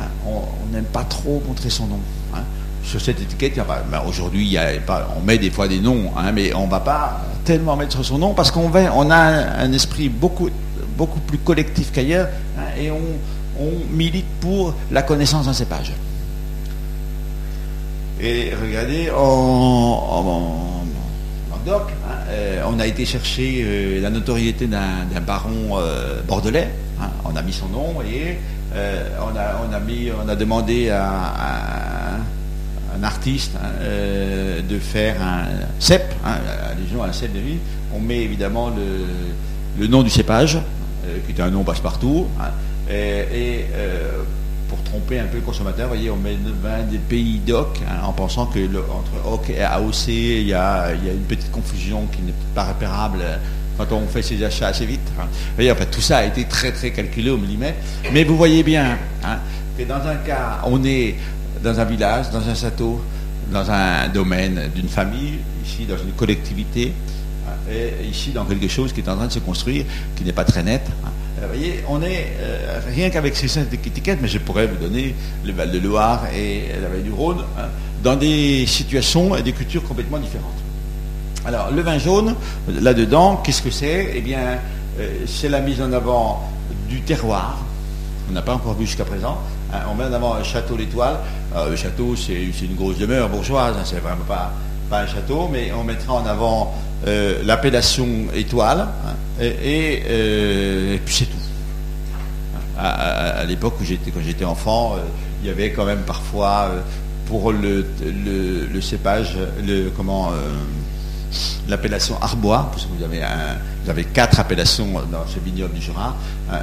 hein, 0.00 0.08
on 0.26 0.72
n'aime 0.72 0.84
pas 0.84 1.04
trop 1.04 1.42
montrer 1.46 1.70
son 1.70 1.86
nom. 1.86 2.00
Hein. 2.34 2.40
Sur 2.84 3.00
cette 3.00 3.20
étiquette, 3.20 3.54
ben, 3.56 4.02
aujourd'hui, 4.06 4.58
on 5.16 5.24
met 5.24 5.38
des 5.38 5.50
fois 5.50 5.68
des 5.68 5.80
noms, 5.80 6.10
hein, 6.16 6.32
mais 6.32 6.52
on 6.52 6.66
ne 6.66 6.70
va 6.70 6.80
pas 6.80 7.20
tellement 7.44 7.76
mettre 7.76 8.02
son 8.04 8.18
nom 8.18 8.34
parce 8.34 8.50
qu'on 8.50 8.70
on 8.70 9.10
a 9.10 9.16
un, 9.16 9.72
esprit 9.72 10.08
beaucoup, 10.08 10.50
plus 11.26 11.38
collectif 11.38 11.92
qu'ailleurs 11.92 12.28
et 12.78 12.90
on, 12.90 13.00
milite 13.92 14.26
pour 14.40 14.74
la 14.90 15.02
connaissance 15.02 15.46
d'un 15.46 15.52
cépage. 15.52 15.92
Et 18.20 18.52
regardez, 18.60 19.10
en, 19.16 20.84
Languedoc, 21.50 21.92
euh, 22.28 22.62
on 22.66 22.80
a 22.80 22.86
été 22.86 23.04
chercher 23.04 23.62
euh, 23.64 24.00
la 24.00 24.10
notoriété 24.10 24.66
d'un 24.66 25.20
baron 25.24 25.78
euh, 25.78 26.22
bordelais 26.26 26.70
Hein, 27.02 27.10
on 27.24 27.34
a 27.36 27.42
mis 27.42 27.52
son 27.52 27.68
nom, 27.68 27.94
et 28.02 28.38
euh, 28.74 29.08
on, 29.20 30.28
a, 30.28 30.36
demandé 30.36 30.90
à, 30.90 32.18
un 32.94 33.02
artiste 33.02 33.52
hein, 33.56 33.68
euh, 33.80 34.60
de 34.62 34.78
faire 34.78 35.16
un 35.22 35.44
cep, 35.78 36.02
hein, 36.24 36.36
allusion 36.70 37.02
à 37.02 37.08
un 37.08 37.12
cep 37.12 37.32
de 37.32 37.40
vie. 37.40 37.58
On 37.94 38.00
met 38.00 38.20
évidemment 38.20 38.70
le, 39.78 39.86
nom 39.86 40.02
du 40.02 40.10
cépage, 40.10 40.56
euh, 40.56 41.18
qui 41.26 41.32
est 41.32 41.42
un 41.42 41.50
nom 41.50 41.64
passe-partout, 41.64 42.26
et, 42.90 43.66
pour 44.68 44.82
tromper 44.84 45.18
un 45.18 45.26
peu 45.26 45.36
le 45.36 45.42
consommateur, 45.42 45.90
on 45.90 46.16
met 46.16 46.32
le 46.32 46.90
des 46.90 46.98
pays 46.98 47.38
d'OC, 47.46 47.80
en 48.04 48.12
pensant 48.12 48.46
que 48.46 48.58
entre 48.90 49.30
OC 49.30 49.50
et 49.50 49.62
AOC, 49.62 50.08
il 50.08 50.46
y, 50.46 50.54
a, 50.54 50.92
une 50.92 51.24
petite 51.28 51.50
confusion 51.50 52.06
qui 52.12 52.22
n'est 52.22 52.34
pas 52.54 52.64
repérable 52.64 53.22
quand 53.78 53.92
on 53.92 54.06
fait 54.06 54.22
ses 54.22 54.42
achats 54.44 54.68
assez 54.68 54.86
vite. 54.86 55.00
Hein. 55.18 55.26
Fait, 55.56 55.90
tout 55.90 56.00
ça 56.00 56.18
a 56.18 56.24
été 56.24 56.44
très 56.44 56.72
très 56.72 56.90
calculé 56.90 57.30
au 57.30 57.38
millimètre. 57.38 57.78
Mais 58.12 58.24
vous 58.24 58.36
voyez 58.36 58.62
bien 58.62 58.98
hein, 59.24 59.38
que 59.78 59.84
dans 59.84 60.06
un 60.06 60.16
cas, 60.16 60.60
on 60.64 60.84
est 60.84 61.16
dans 61.62 61.78
un 61.78 61.84
village, 61.84 62.30
dans 62.30 62.46
un 62.46 62.54
château, 62.54 63.00
dans 63.52 63.70
un 63.70 64.08
domaine 64.08 64.70
d'une 64.74 64.88
famille, 64.88 65.38
ici 65.64 65.84
dans 65.84 65.96
une 65.96 66.12
collectivité, 66.12 66.92
hein, 67.46 67.52
et 67.70 68.06
ici 68.06 68.30
dans 68.30 68.44
quelque 68.44 68.68
chose 68.68 68.92
qui 68.92 69.00
est 69.00 69.08
en 69.08 69.16
train 69.16 69.26
de 69.26 69.32
se 69.32 69.38
construire, 69.38 69.84
qui 70.16 70.24
n'est 70.24 70.32
pas 70.32 70.44
très 70.44 70.62
net. 70.62 70.82
Vous 71.40 71.48
voyez, 71.48 71.82
on 71.88 72.00
est, 72.02 72.26
euh, 72.38 72.80
rien 72.94 73.10
qu'avec 73.10 73.34
ces 73.34 73.48
cinq 73.48 73.72
étiquettes, 73.72 74.20
mais 74.22 74.28
je 74.28 74.38
pourrais 74.38 74.68
vous 74.68 74.76
donner 74.76 75.14
le 75.44 75.52
Val-de-Loire 75.52 76.26
et 76.32 76.68
la 76.80 76.88
Vallée 76.88 77.02
du 77.02 77.10
Rhône, 77.10 77.42
dans 78.04 78.14
des 78.14 78.64
situations 78.66 79.36
et 79.36 79.42
des 79.42 79.52
cultures 79.52 79.82
complètement 79.82 80.18
différentes. 80.18 80.62
Alors, 81.44 81.70
le 81.72 81.82
vin 81.82 81.98
jaune, 81.98 82.36
là-dedans, 82.68 83.36
qu'est-ce 83.36 83.62
que 83.62 83.70
c'est? 83.70 84.12
Eh 84.14 84.20
bien, 84.20 84.58
euh, 84.98 85.24
c'est 85.26 85.48
la 85.48 85.60
mise 85.60 85.82
en 85.82 85.92
avant 85.92 86.48
du 86.88 87.00
terroir. 87.00 87.58
On 88.30 88.32
n'a 88.32 88.42
pas 88.42 88.54
encore 88.54 88.74
vu 88.74 88.86
jusqu'à 88.86 89.04
présent. 89.04 89.38
Hein. 89.72 89.80
on 89.90 89.94
met 89.94 90.04
en 90.04 90.12
avant 90.12 90.34
un 90.34 90.44
château 90.44 90.76
l'étoile. 90.76 91.16
le 91.68 91.74
château, 91.76 92.14
c'est 92.14 92.50
une 92.62 92.76
grosse 92.76 92.98
demeure 92.98 93.28
bourgeoise, 93.28 93.74
hein, 93.76 93.82
c'est 93.84 94.00
vraiment 94.00 94.24
pas, 94.26 94.52
un 94.92 95.06
château, 95.06 95.48
mais 95.50 95.72
on 95.72 95.84
mettra 95.84 96.12
en 96.12 96.26
avant 96.26 96.74
euh, 97.06 97.42
l'appellation 97.44 98.06
étoile, 98.34 98.80
hein, 98.80 99.14
euh, 99.40 100.94
et, 100.94 100.98
puis 100.98 101.14
c'est 101.14 101.24
tout. 101.24 101.36
À, 102.78 103.44
l'époque 103.44 103.74
où 103.80 103.84
j'étais, 103.84 104.10
quand 104.10 104.20
j'étais 104.24 104.44
enfant, 104.44 104.96
il 105.42 105.48
y 105.48 105.50
avait 105.50 105.72
quand 105.72 105.84
même 105.84 106.02
parfois 106.02 106.70
pour 107.26 107.52
le, 107.52 107.86
le, 108.02 108.80
cépage, 108.80 109.36
le, 109.66 109.88
comment, 109.96 110.32
l'appellation 111.68 112.16
Arbois, 112.20 112.68
parce 112.70 112.84
que 112.84 112.90
vous 112.96 113.90
avez, 113.90 114.04
quatre 114.04 114.40
appellations 114.40 114.86
dans 115.10 115.26
ce 115.26 115.38
vignoble 115.40 115.74
du 115.74 115.80
Jura, 115.80 116.14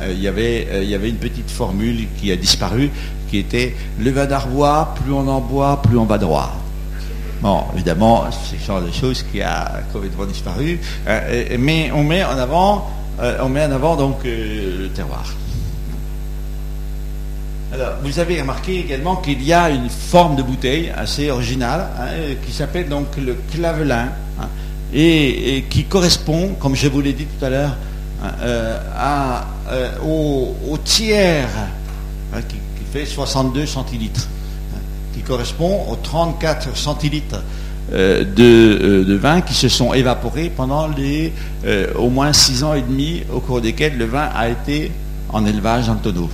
il, 0.09 0.19
y 0.19 0.27
avait, 0.27 0.83
il 0.83 0.89
y 0.89 0.95
avait 0.95 1.09
une 1.09 1.17
petite 1.17 1.49
formule 1.49 2.07
qui 2.19 2.31
a 2.31 2.35
disparu, 2.35 2.89
qui 3.29 3.37
était 3.37 3.75
le 3.99 4.11
vin 4.11 4.25
d'Arbois, 4.25 4.93
plus 5.03 5.13
on 5.13 5.27
en 5.27 5.41
boit, 5.41 5.81
plus 5.81 5.97
on 5.97 6.05
va 6.05 6.17
droit. 6.17 6.53
Bon, 7.41 7.63
évidemment, 7.73 8.25
c'est 8.31 8.59
le 8.59 8.63
genre 8.63 8.81
de 8.81 8.91
choses 8.91 9.23
qui 9.31 9.41
a 9.41 9.81
complètement 9.93 10.25
disparu, 10.25 10.79
mais 11.57 11.91
on 11.93 12.03
met 12.03 12.23
en 12.23 12.37
avant, 12.37 12.89
on 13.41 13.49
met 13.49 13.65
en 13.65 13.71
avant 13.71 13.95
donc 13.95 14.19
le 14.23 14.87
terroir. 14.89 15.25
Alors, 17.71 17.97
vous 18.03 18.17
avez 18.17 18.41
remarqué 18.41 18.79
également 18.79 19.17
qu'il 19.17 19.43
y 19.43 19.53
a 19.53 19.69
une 19.69 19.89
forme 19.89 20.35
de 20.35 20.41
bouteille 20.41 20.91
assez 20.95 21.29
originale 21.29 21.85
hein, 21.99 22.07
qui 22.43 22.51
s'appelle 22.51 22.89
donc 22.89 23.15
le 23.23 23.35
clavelin 23.53 24.07
hein, 24.41 24.47
et, 24.91 25.65
qui 25.69 25.83
correspond, 25.83 26.55
comme 26.59 26.75
je 26.75 26.87
vous 26.87 26.99
l'ai 26.99 27.13
dit 27.13 27.25
tout 27.25 27.45
à 27.45 27.49
l'heure, 27.51 27.77
hein, 28.23 28.31
euh, 28.41 28.79
euh, 29.71 29.91
au, 30.03 30.77
tiers 30.83 31.47
qui, 32.47 32.55
fait 32.91 33.05
62 33.05 33.67
centilitres, 33.67 34.27
qui 35.13 35.21
correspond 35.21 35.85
aux 35.91 35.95
34 35.95 36.75
centilitres 36.75 37.43
euh, 37.93 38.25
de, 38.25 39.13
vin 39.13 39.41
qui 39.41 39.53
se 39.53 39.69
sont 39.69 39.93
évaporés 39.93 40.49
pendant 40.49 40.87
les 40.87 41.33
au 41.95 42.09
moins 42.09 42.33
6 42.33 42.63
ans 42.63 42.73
et 42.73 42.81
demi 42.81 43.21
au 43.31 43.41
cours 43.41 43.61
desquels 43.61 43.95
le 43.95 44.05
vin 44.05 44.27
a 44.33 44.49
été 44.49 44.91
en 45.31 45.45
élevage 45.45 45.85
dans 45.85 45.93
le 45.93 45.99
tonneau 45.99 46.29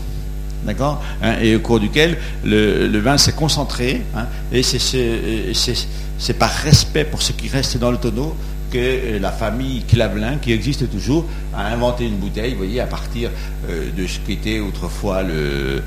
d'accord 0.66 1.02
hein, 1.22 1.36
Et 1.42 1.56
au 1.56 1.60
cours 1.60 1.80
duquel 1.80 2.18
le, 2.44 3.00
vin 3.00 3.18
s'est 3.18 3.34
concentré, 3.34 4.02
hein, 4.16 4.26
et 4.52 4.64
c'est 4.64 6.34
par 6.38 6.50
respect 6.50 7.06
pour 7.06 7.22
ce 7.22 7.32
qui 7.32 7.48
reste 7.48 7.78
dans 7.78 7.92
le 7.92 7.98
tonneau 7.98 8.36
que 8.72 9.18
la 9.20 9.32
famille 9.32 9.84
Clavelin, 9.84 10.38
qui 10.38 10.52
existe 10.52 10.90
toujours, 10.90 11.26
a 11.54 11.68
inventé 11.68 12.06
une 12.06 12.18
bouteille, 12.18 12.52
vous 12.52 12.60
voyez, 12.60 12.82
à 12.82 12.88
partir 12.88 13.30
euh, 13.70 13.90
de 13.96 14.08
ce 14.08 14.20
qu'était 14.20 14.60
autrefois 14.60 15.18
euh, 15.18 15.80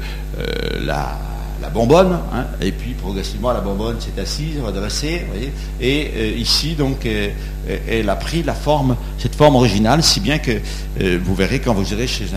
la, 0.84 1.18
bonbonne, 1.74 2.18
hein, 2.32 2.46
et 2.62 2.72
puis 2.72 2.94
progressivement 2.94 3.52
la 3.52 3.60
bonbonne 3.60 4.00
s'est 4.00 4.18
assise, 4.18 4.58
redressée, 4.64 5.26
voyez, 5.28 5.52
et 5.80 6.10
euh, 6.16 6.38
ici 6.38 6.74
donc 6.74 7.06
elle 7.06 8.08
a 8.08 8.16
pris 8.16 8.42
la 8.42 8.54
forme, 8.54 8.96
cette 9.18 9.34
forme 9.34 9.56
originale, 9.56 10.02
si 10.02 10.20
bien 10.20 10.38
que 10.38 10.52
vous 11.18 11.34
verrez 11.34 11.60
quand 11.60 11.74
vous 11.74 11.92
irez 11.92 12.06
chez 12.06 12.28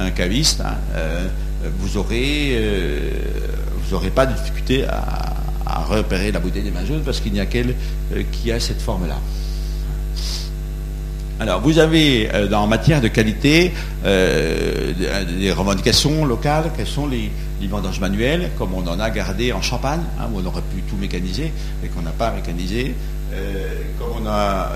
un, 0.00 0.10
caviste, 0.12 0.62
vous 1.78 1.96
aurez, 1.96 2.52
euh, 2.54 3.10
vous 3.76 3.94
n'aurez 3.94 4.10
pas 4.10 4.26
de 4.26 4.34
difficulté 4.34 4.84
à, 4.86 5.28
repérer 5.88 6.32
la 6.32 6.38
bouteille 6.38 6.62
des 6.62 6.70
mains 6.70 6.84
jaunes 6.84 7.02
parce 7.04 7.20
qu'il 7.20 7.32
n'y 7.32 7.40
a 7.40 7.46
qu'elle 7.46 7.74
euh, 8.14 8.22
qui 8.30 8.52
a 8.52 8.60
cette 8.60 8.80
forme-là. 8.80 9.18
Alors, 11.40 11.60
vous 11.60 11.78
avez 11.78 12.30
euh, 12.32 12.46
dans 12.46 12.66
matière 12.66 13.00
de 13.00 13.08
qualité 13.08 13.72
des 14.04 15.52
revendications 15.52 16.24
locales, 16.24 16.70
quelles 16.76 16.86
sont 16.86 17.06
les, 17.06 17.30
vendanges 17.68 18.00
manuelles, 18.00 18.50
comme 18.58 18.74
on 18.74 18.86
en 18.86 18.98
a 19.00 19.10
gardé 19.10 19.52
en 19.52 19.62
Champagne, 19.62 20.02
hein, 20.18 20.24
où 20.32 20.40
on 20.40 20.46
aurait 20.46 20.62
pu 20.74 20.82
tout 20.82 20.96
mécaniser 20.96 21.52
et 21.84 21.88
qu'on 21.88 22.02
n'a 22.02 22.10
pas 22.10 22.32
mécanisé, 22.32 22.94
comme 23.98 24.24
on 24.24 24.26
a 24.26 24.72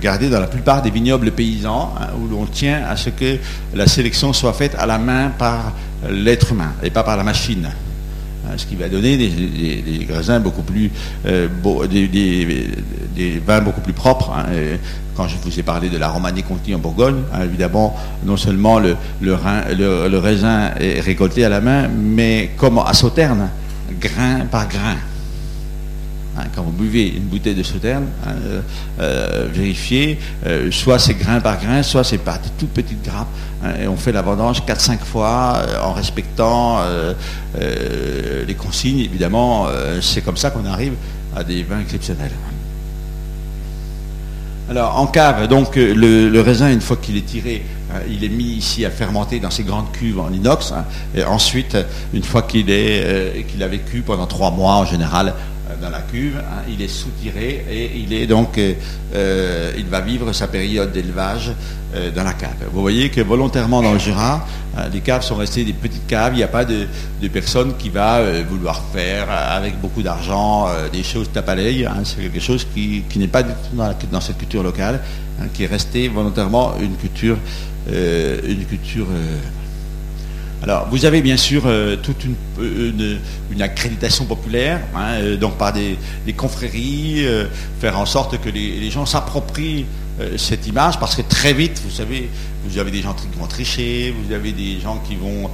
gardé 0.00 0.28
dans 0.28 0.40
la 0.40 0.48
plupart 0.48 0.82
des 0.82 0.90
vignobles 0.90 1.30
paysans, 1.30 1.94
hein, 1.98 2.08
où 2.20 2.28
l'on 2.28 2.46
tient 2.46 2.84
à 2.84 2.96
ce 2.96 3.10
que 3.10 3.38
la 3.74 3.86
sélection 3.86 4.32
soit 4.32 4.52
faite 4.52 4.74
à 4.76 4.86
la 4.86 4.98
main 4.98 5.30
par 5.38 5.72
l'être 6.10 6.52
humain 6.52 6.72
et 6.82 6.90
pas 6.90 7.02
par 7.02 7.16
la 7.16 7.24
machine. 7.24 7.68
Hein, 8.46 8.54
ce 8.56 8.66
qui 8.66 8.76
va 8.76 8.88
donner 8.88 9.16
des, 9.16 10.06
raisins 10.08 10.38
beaucoup 10.38 10.62
plus, 10.62 10.90
euh, 11.26 11.48
des, 11.88 13.42
vins 13.44 13.60
beaucoup 13.60 13.80
plus 13.80 13.92
propres. 13.92 14.30
Hein, 14.30 14.46
quand 15.16 15.26
je 15.26 15.36
vous 15.42 15.58
ai 15.58 15.62
parlé 15.62 15.88
de 15.88 15.98
la 15.98 16.08
Romanée 16.08 16.42
Conti 16.42 16.74
en 16.74 16.78
Bourgogne, 16.78 17.22
hein, 17.32 17.42
évidemment, 17.44 17.96
non 18.24 18.36
seulement 18.36 18.78
le, 18.78 18.96
le, 19.20 20.18
raisin 20.18 20.72
est 20.78 21.00
récolté 21.00 21.44
à 21.44 21.48
la 21.48 21.60
main, 21.60 21.88
mais 21.88 22.50
comme 22.56 22.78
à 22.78 22.92
Sauterne, 22.92 23.48
grain 24.00 24.46
par 24.50 24.68
grain. 24.68 24.96
Hein, 26.38 26.44
quand 26.54 26.62
vous 26.62 26.72
buvez 26.72 27.08
une 27.08 27.24
bouteille 27.24 27.54
de 27.54 27.62
sauterne, 27.62 28.06
hein, 28.26 28.34
euh, 28.44 28.60
euh, 29.00 29.48
vérifiez, 29.50 30.18
euh, 30.46 30.70
soit 30.70 30.98
c'est 30.98 31.14
grain 31.14 31.40
par 31.40 31.58
grain, 31.58 31.82
soit 31.82 32.04
c'est 32.04 32.18
par 32.18 32.38
des 32.38 32.50
toutes 32.58 32.70
petites 32.70 33.02
grappes. 33.02 33.28
Hein, 33.64 33.70
et 33.82 33.88
on 33.88 33.96
fait 33.96 34.12
la 34.12 34.20
vendange 34.20 34.62
4-5 34.66 34.98
fois 34.98 35.62
en 35.82 35.92
respectant 35.92 36.80
les 37.58 38.54
consignes. 38.54 39.00
Évidemment, 39.00 39.66
c'est 40.00 40.20
comme 40.20 40.36
ça 40.36 40.50
qu'on 40.50 40.66
arrive 40.66 40.92
à 41.34 41.42
des 41.42 41.62
vins 41.62 41.80
exceptionnels. 41.80 42.32
Alors 44.68 44.98
en 44.98 45.06
cave, 45.06 45.46
donc 45.46 45.76
le, 45.76 46.40
raisin, 46.40 46.70
une 46.70 46.80
fois 46.80 46.96
qu'il 46.96 47.16
est 47.16 47.24
tiré, 47.26 47.64
il 48.10 48.24
est 48.24 48.28
mis 48.28 48.44
ici 48.44 48.84
à 48.84 48.90
fermenter 48.90 49.38
dans 49.38 49.50
ces 49.50 49.62
grandes 49.62 49.90
cuves 49.92 50.18
en 50.18 50.30
inox. 50.32 50.74
et 51.14 51.24
ensuite, 51.24 51.76
une 52.12 52.24
fois 52.24 52.42
qu'il 52.42 52.70
a 52.70 53.68
vécu 53.68 54.02
pendant 54.02 54.26
trois 54.26 54.50
mois 54.50 54.74
en 54.74 54.84
général, 54.84 55.34
dans 55.80 55.90
la 55.90 56.00
cuve, 56.00 56.38
hein, 56.38 56.62
il 56.68 56.80
est 56.80 56.88
soutiré 56.88 57.64
et 57.68 57.96
il 57.96 58.12
est 58.12 58.26
donc, 58.26 58.58
euh, 58.58 58.74
euh, 59.14 59.72
il 59.76 59.86
va 59.86 60.00
vivre 60.00 60.32
sa 60.32 60.46
période 60.46 60.92
d'élevage 60.92 61.52
euh, 61.94 62.10
dans 62.12 62.22
la 62.22 62.34
cave. 62.34 62.54
Vous 62.72 62.80
voyez 62.80 63.10
que 63.10 63.20
volontairement 63.20 63.82
dans 63.82 63.92
le 63.92 63.98
Jura, 63.98 64.46
les 64.92 65.00
caves 65.00 65.22
sont 65.22 65.36
restées 65.36 65.64
des 65.64 65.72
petites 65.72 66.06
caves. 66.06 66.34
Il 66.34 66.36
n'y 66.36 66.42
a 66.42 66.48
pas 66.48 66.64
de, 66.64 66.86
personne 67.32 67.74
qui 67.78 67.88
va 67.88 68.20
vouloir 68.42 68.82
faire 68.92 69.30
avec 69.30 69.80
beaucoup 69.80 70.02
d'argent 70.02 70.68
des 70.92 71.02
choses 71.02 71.30
tape. 71.32 71.48
Hein. 71.48 72.02
C'est 72.04 72.20
quelque 72.20 72.40
chose 72.40 72.66
qui, 72.74 73.02
n'est 73.16 73.26
pas 73.26 73.42
dans, 73.42 74.20
cette 74.20 74.36
culture 74.36 74.62
locale, 74.62 75.00
hein, 75.40 75.46
qui 75.54 75.64
est 75.64 75.66
resté 75.66 76.08
volontairement 76.08 76.74
une 76.78 76.94
culture, 76.96 77.38
une 77.88 78.64
culture 78.68 79.06
alors, 80.62 80.88
vous 80.90 81.04
avez 81.04 81.20
bien 81.20 81.36
sûr 81.36 81.64
euh, 81.66 81.96
toute 81.96 82.24
une, 82.24 82.34
accréditation 83.60 84.24
populaire, 84.24 84.80
hein, 84.94 85.14
euh, 85.20 85.36
donc 85.36 85.56
par 85.58 85.72
des, 85.72 85.98
confréries, 86.34 87.26
euh, 87.26 87.46
faire 87.80 87.98
en 87.98 88.06
sorte 88.06 88.40
que 88.40 88.48
les, 88.48 88.90
gens 88.90 89.06
s'approprient 89.06 89.86
cette 90.38 90.66
image, 90.66 90.98
parce 90.98 91.14
que 91.14 91.20
très 91.20 91.52
vite, 91.52 91.82
vous 91.84 91.90
savez, 91.90 92.30
vous 92.64 92.78
avez 92.78 92.90
des 92.90 93.02
gens 93.02 93.12
qui 93.12 93.26
vont 93.38 93.46
tricher, 93.46 94.14
vous 94.16 94.32
avez 94.32 94.52
des 94.52 94.80
gens 94.80 94.98
qui 95.06 95.14
vont 95.14 95.50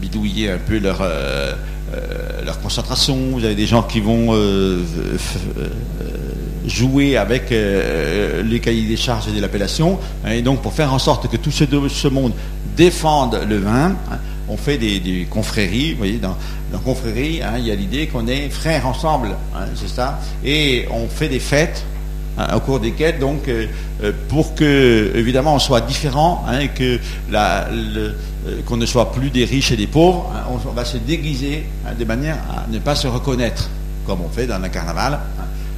bidouiller 0.00 0.52
un 0.52 0.58
peu 0.58 0.78
leur 0.78 1.00
concentration, 2.62 3.16
vous 3.32 3.44
avez 3.44 3.56
des 3.56 3.66
gens 3.66 3.82
qui 3.82 3.98
vont 3.98 4.32
jouer 6.66 7.16
avec 7.16 7.50
les 7.50 8.60
cahiers 8.60 8.86
des 8.86 8.96
charges 8.96 9.32
de 9.32 9.40
l'appellation, 9.40 9.98
hein, 10.24 10.32
et 10.32 10.42
donc 10.42 10.62
pour 10.62 10.72
faire 10.72 10.92
en 10.92 10.98
sorte 10.98 11.28
que 11.28 11.36
tout 11.36 11.50
ce, 11.50 11.64
ce 11.88 12.08
monde 12.08 12.32
défendent 12.76 13.40
le 13.48 13.58
vin. 13.58 13.96
Hein. 14.10 14.18
On 14.48 14.56
fait 14.56 14.78
des, 14.78 15.26
confréries, 15.30 15.92
vous 15.92 15.98
voyez, 15.98 16.18
dans, 16.18 16.36
dans 16.72 16.78
confrérie, 16.80 17.40
hein, 17.42 17.54
il 17.58 17.66
y 17.66 17.70
a 17.70 17.74
l'idée 17.74 18.08
qu'on 18.08 18.26
est 18.26 18.48
frères 18.50 18.86
ensemble, 18.86 19.28
c'est 19.76 19.88
ça, 19.88 20.18
et 20.44 20.86
on 20.90 21.06
fait 21.08 21.28
des 21.28 21.38
fêtes 21.38 21.84
au 22.54 22.60
cours 22.60 22.80
desquelles, 22.80 23.18
donc, 23.18 23.48
euh, 23.48 23.66
euh, 24.02 24.12
pour 24.28 24.54
que, 24.54 25.12
évidemment, 25.14 25.54
on 25.54 25.58
soit 25.58 25.80
différent, 25.80 26.44
que 26.74 26.98
euh, 27.32 28.12
qu'on 28.66 28.76
ne 28.76 28.86
soit 28.86 29.12
plus 29.12 29.30
des 29.30 29.44
riches 29.44 29.72
et 29.72 29.76
des 29.76 29.86
pauvres, 29.86 30.30
on, 30.50 30.70
va 30.70 30.84
se 30.84 30.96
déguiser 30.96 31.66
de 31.98 32.04
manière 32.04 32.36
à 32.50 32.70
ne 32.70 32.78
pas 32.78 32.94
se 32.94 33.06
reconnaître, 33.06 33.68
comme 34.06 34.20
on 34.22 34.28
fait 34.28 34.46
dans 34.46 34.62
un 34.62 34.68
carnaval. 34.68 35.18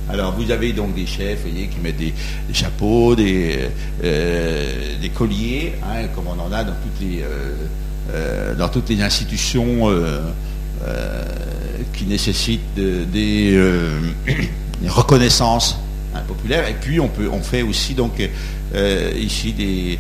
Alors 0.09 0.33
vous 0.33 0.51
avez 0.51 0.73
donc 0.73 0.95
des 0.95 1.07
chefs 1.07 1.41
voyez, 1.43 1.69
qui 1.69 1.79
mettent 1.81 1.97
des, 1.97 2.13
chapeaux, 2.53 3.15
des, 3.15 3.69
euh, 4.03 5.09
colliers, 5.15 5.75
hein, 5.83 6.09
comme 6.15 6.27
on 6.27 6.41
en 6.41 6.53
a 6.53 6.65
dans 6.65 6.73
toutes 6.73 7.01
les, 7.01 7.23
euh, 7.23 7.55
euh, 8.11 8.55
dans 8.55 8.69
toutes 8.69 8.89
les 8.89 9.01
institutions 9.01 9.89
qui 11.93 12.05
nécessitent 12.05 12.75
des, 12.75 13.59
reconnaissances 14.89 15.79
hein, 16.15 16.21
populaires. 16.27 16.69
Et 16.69 16.75
puis 16.75 16.99
on, 16.99 17.09
peut, 17.09 17.29
on 17.33 17.41
fait 17.41 17.63
aussi 17.63 17.95
donc 17.95 18.21
ici 19.17 19.53
des 19.53 19.99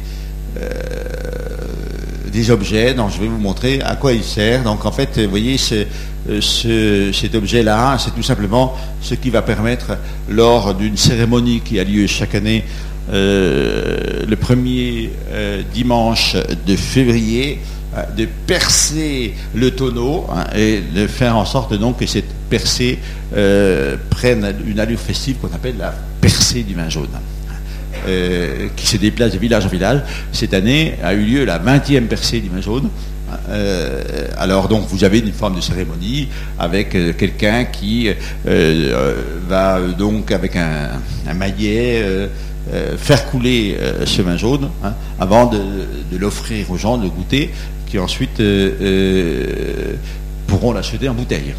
des 2.33 2.51
objets 2.51 2.95
dont 2.95 3.09
je 3.09 3.21
vais 3.21 3.29
vous 3.29 3.38
montrer 3.38 3.81
à 3.83 3.97
quoi 3.97 4.12
ils 4.12 4.25
servent. 4.25 4.64
Donc 4.64 4.85
en 4.85 4.92
fait, 4.92 5.18
vous 5.18 5.31
voyez, 5.31 5.59
ce, 5.59 5.85
cet 7.12 7.35
objet-là, 7.35 7.99
c'est 7.99 8.14
tout 8.14 8.23
simplement 8.23 8.77
ce 9.01 9.14
qui 9.14 9.31
va 9.31 9.42
permettre, 9.42 9.99
lors 10.29 10.75
d'une 10.75 10.97
cérémonie 10.97 11.61
qui 11.61 11.79
a 11.79 11.85
lieu 11.85 12.07
chaque 12.07 12.35
année, 12.35 12.64
euh, 13.12 14.23
le 14.29 14.37
premier 14.37 15.11
euh, 15.33 15.62
dimanche 15.75 16.37
de 16.66 16.77
février, 16.77 17.59
euh, 17.97 18.03
de 18.16 18.29
percer 18.47 19.35
le 19.55 19.73
tonneau 19.73 20.27
hein, 20.33 20.45
et 20.57 20.81
de 20.81 21.07
faire 21.09 21.37
en 21.37 21.45
sorte 21.45 21.75
donc 21.75 21.99
que 21.99 22.07
cette 22.07 22.33
percée 22.49 22.99
prenne 24.11 24.55
une 24.66 24.79
allure 24.79 24.99
festive 24.99 25.37
qu'on 25.37 25.55
appelle 25.55 25.77
la 25.79 25.95
percée 26.21 26.62
du 26.62 26.75
vin 26.75 26.88
jaune. 26.88 27.09
Euh, 28.07 28.68
qui 28.74 28.87
se 28.87 28.96
déplace 28.96 29.33
de 29.33 29.38
village 29.38 29.64
en 29.64 29.68
village. 29.68 30.00
Cette 30.33 30.55
année 30.55 30.94
a 31.05 31.14
eu 31.14 31.24
lieu 31.24 31.44
la 31.44 31.59
20e 31.59 32.07
percée 32.07 32.40
du 32.40 32.48
vin 32.48 32.61
jaune. 32.61 32.88
alors 34.37 34.68
donc 34.68 34.87
vous 34.88 35.05
avez 35.05 35.20
une 35.20 35.33
forme 35.33 35.57
de 35.57 35.61
cérémonie 35.61 36.28
avec 36.59 36.90
quelqu'un 37.16 37.64
qui 37.64 38.09
va 39.48 39.81
donc 39.96 40.31
avec 40.33 40.57
un, 40.57 41.00
un 41.26 41.35
maillet 41.35 42.28
faire 42.98 43.26
couler 43.31 43.78
ce 44.05 44.20
vin 44.22 44.37
jaune 44.37 44.68
hein, 44.85 44.94
avant 45.18 45.46
de, 45.46 45.59
de 46.11 46.16
l'offrir 46.18 46.70
aux 46.70 46.76
gens 46.76 46.98
de 46.98 47.05
le 47.05 47.09
goûter 47.11 47.50
qui 47.87 47.98
ensuite 47.98 48.42
pourront 50.46 50.72
l'acheter 50.72 51.09
en 51.09 51.14
bouteille. 51.14 51.55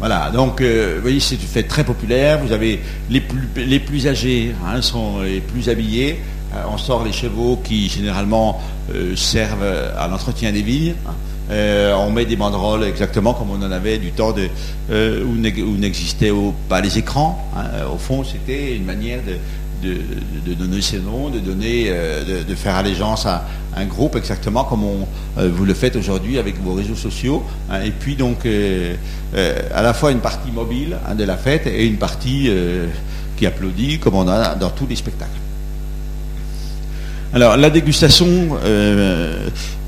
Voilà, 0.00 0.30
donc 0.30 0.62
euh, 0.62 0.94
vous 0.96 1.02
voyez, 1.02 1.20
c'est 1.20 1.34
une 1.34 1.42
fête 1.42 1.68
très 1.68 1.84
populaire. 1.84 2.38
Vous 2.38 2.52
avez 2.52 2.80
les 3.10 3.20
plus, 3.20 3.46
les 3.54 3.78
plus 3.78 4.08
âgés, 4.08 4.54
hein, 4.66 4.80
sont 4.80 5.20
les 5.20 5.40
plus 5.40 5.68
habillés. 5.68 6.20
Euh, 6.54 6.62
on 6.72 6.78
sort 6.78 7.04
les 7.04 7.12
chevaux 7.12 7.60
qui 7.62 7.90
généralement 7.90 8.62
euh, 8.94 9.14
servent 9.14 9.62
à 9.98 10.08
l'entretien 10.08 10.52
des 10.52 10.62
vignes. 10.62 10.94
on 11.50 12.10
met 12.12 12.24
des 12.24 12.36
banderoles 12.36 12.84
exactement 12.84 13.34
comme 13.34 13.50
on 13.50 13.62
en 13.62 13.70
avait 13.70 13.98
du 13.98 14.12
temps 14.12 14.34
où 14.90 15.76
n'existaient 15.76 16.32
pas 16.70 16.80
les 16.80 16.96
écrans. 16.96 17.52
Hein. 17.54 17.84
Au 17.92 17.98
fond, 17.98 18.24
c'était 18.24 18.74
une 18.74 18.86
manière 18.86 19.20
de, 19.22 19.36
de, 19.82 20.54
donner 20.54 20.82
ses 20.82 20.98
noms, 20.98 21.30
de 21.30 21.38
donner, 21.38 21.86
euh, 21.88 22.44
de, 22.44 22.54
faire 22.54 22.76
allégeance 22.76 23.26
à 23.26 23.46
un 23.76 23.84
groupe 23.84 24.16
exactement 24.16 24.64
comme 24.64 24.84
euh, 25.38 25.50
vous 25.52 25.64
le 25.64 25.74
faites 25.74 25.96
aujourd'hui 25.96 26.38
avec 26.38 26.60
vos 26.62 26.74
réseaux 26.74 26.94
sociaux. 26.94 27.42
Hein. 27.70 27.82
et 27.84 27.90
puis 27.90 28.16
donc 28.16 28.46
euh, 28.46 28.94
à 29.74 29.82
la 29.82 29.94
fois 29.94 30.12
une 30.12 30.20
partie 30.20 30.50
mobile 30.50 30.96
hein, 31.08 31.14
de 31.14 31.24
la 31.24 31.36
fête 31.36 31.66
et 31.66 31.86
une 31.86 31.96
partie 31.98 32.50
qui 33.36 33.46
applaudit 33.46 33.98
comme 33.98 34.14
on 34.14 34.28
a 34.28 34.54
dans 34.54 34.70
tous 34.70 34.86
les 34.86 34.96
spectacles. 34.96 35.30
Alors 37.32 37.56
la 37.56 37.70
dégustation, 37.70 38.58